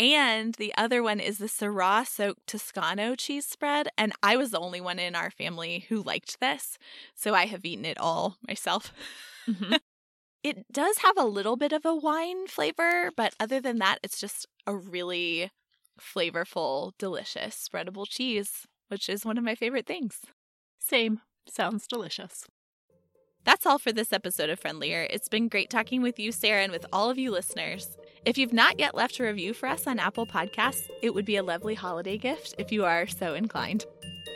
And 0.00 0.54
the 0.54 0.74
other 0.78 1.02
one 1.02 1.20
is 1.20 1.38
the 1.38 1.46
Syrah 1.46 2.06
soaked 2.08 2.46
Toscano 2.48 3.14
cheese 3.16 3.46
spread. 3.46 3.88
And 3.98 4.14
I 4.22 4.36
was 4.36 4.50
the 4.50 4.58
only 4.60 4.80
one 4.80 4.98
in 4.98 5.14
our 5.14 5.30
family 5.30 5.86
who 5.90 6.02
liked 6.02 6.40
this. 6.40 6.78
So 7.14 7.34
I 7.34 7.46
have 7.46 7.64
eaten 7.66 7.84
it 7.84 7.98
all 7.98 8.38
myself. 8.48 8.92
Mhm. 9.48 9.78
It 10.44 10.72
does 10.72 10.98
have 10.98 11.18
a 11.18 11.26
little 11.26 11.56
bit 11.56 11.72
of 11.72 11.84
a 11.84 11.94
wine 11.94 12.46
flavor, 12.48 13.10
but 13.16 13.34
other 13.40 13.60
than 13.60 13.78
that, 13.80 13.98
it's 14.02 14.20
just 14.20 14.46
a 14.66 14.74
really 14.76 15.50
flavorful, 16.00 16.92
delicious 16.98 17.68
spreadable 17.68 18.06
cheese, 18.08 18.66
which 18.88 19.08
is 19.08 19.26
one 19.26 19.38
of 19.38 19.44
my 19.44 19.54
favorite 19.54 19.86
things. 19.86 20.20
Same. 20.78 21.20
Sounds 21.48 21.86
delicious. 21.86 22.46
That's 23.44 23.66
all 23.66 23.78
for 23.78 23.92
this 23.92 24.12
episode 24.12 24.50
of 24.50 24.60
Friendlier. 24.60 25.06
It's 25.10 25.28
been 25.28 25.48
great 25.48 25.70
talking 25.70 26.02
with 26.02 26.18
you, 26.18 26.32
Sarah, 26.32 26.62
and 26.62 26.72
with 26.72 26.86
all 26.92 27.10
of 27.10 27.18
you 27.18 27.30
listeners. 27.30 27.96
If 28.26 28.36
you've 28.36 28.52
not 28.52 28.78
yet 28.78 28.94
left 28.94 29.18
a 29.18 29.24
review 29.24 29.54
for 29.54 29.66
us 29.66 29.86
on 29.86 29.98
Apple 29.98 30.26
Podcasts, 30.26 30.90
it 31.00 31.14
would 31.14 31.24
be 31.24 31.36
a 31.36 31.42
lovely 31.42 31.74
holiday 31.74 32.18
gift 32.18 32.54
if 32.58 32.70
you 32.70 32.84
are 32.84 33.06
so 33.06 33.32
inclined. 33.32 33.86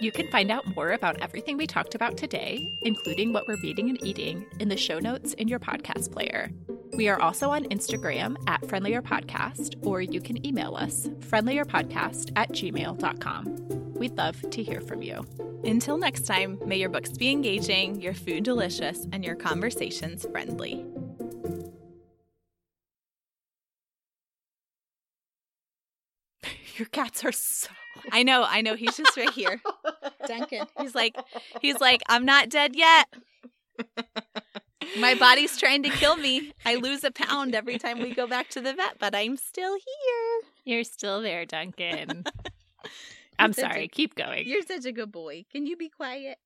You 0.00 0.10
can 0.10 0.30
find 0.30 0.50
out 0.50 0.74
more 0.74 0.92
about 0.92 1.20
everything 1.20 1.58
we 1.58 1.66
talked 1.66 1.94
about 1.94 2.16
today, 2.16 2.66
including 2.82 3.34
what 3.34 3.46
we're 3.46 3.60
reading 3.62 3.90
and 3.90 4.02
eating, 4.02 4.46
in 4.58 4.68
the 4.68 4.76
show 4.76 4.98
notes 4.98 5.34
in 5.34 5.48
your 5.48 5.58
podcast 5.58 6.10
player. 6.12 6.50
We 6.96 7.08
are 7.08 7.20
also 7.20 7.50
on 7.50 7.64
Instagram 7.64 8.36
at 8.46 8.66
Friendlier 8.68 9.02
Podcast, 9.02 9.74
or 9.84 10.00
you 10.00 10.20
can 10.20 10.44
email 10.46 10.76
us, 10.76 11.08
friendlierpodcast 11.18 12.32
at 12.36 12.50
gmail.com. 12.52 13.94
We'd 13.94 14.16
love 14.16 14.50
to 14.50 14.62
hear 14.62 14.80
from 14.80 15.02
you. 15.02 15.26
Until 15.64 15.98
next 15.98 16.26
time, 16.26 16.58
may 16.64 16.76
your 16.76 16.88
books 16.88 17.10
be 17.10 17.30
engaging, 17.30 18.00
your 18.00 18.14
food 18.14 18.44
delicious, 18.44 19.06
and 19.12 19.22
your 19.22 19.36
conversations 19.36 20.26
friendly. 20.32 20.86
Your 26.76 26.86
cats 26.88 27.24
are 27.24 27.32
so. 27.32 27.68
I 28.10 28.22
know, 28.22 28.44
I 28.46 28.60
know. 28.60 28.74
He's 28.74 28.96
just 28.96 29.16
right 29.16 29.30
here. 29.30 29.60
Duncan. 30.26 30.66
He's 30.80 30.94
like, 30.94 31.16
he's 31.60 31.80
like, 31.80 32.02
I'm 32.08 32.24
not 32.24 32.48
dead 32.48 32.74
yet. 32.74 33.06
My 34.98 35.14
body's 35.14 35.56
trying 35.56 35.82
to 35.84 35.90
kill 35.90 36.16
me. 36.16 36.52
I 36.64 36.76
lose 36.76 37.04
a 37.04 37.10
pound 37.10 37.54
every 37.54 37.78
time 37.78 38.00
we 38.00 38.14
go 38.14 38.26
back 38.26 38.48
to 38.50 38.60
the 38.60 38.74
vet, 38.74 38.98
but 38.98 39.14
I'm 39.14 39.36
still 39.36 39.74
here. 39.74 40.40
You're 40.64 40.84
still 40.84 41.22
there, 41.22 41.46
Duncan. 41.46 42.24
I'm 43.38 43.52
such 43.52 43.64
a- 43.64 43.68
sorry. 43.72 43.88
Keep 43.88 44.14
going. 44.14 44.46
You're 44.46 44.62
such 44.62 44.84
a 44.84 44.92
good 44.92 45.10
boy. 45.10 45.44
Can 45.50 45.66
you 45.66 45.76
be 45.76 45.88
quiet? 45.88 46.38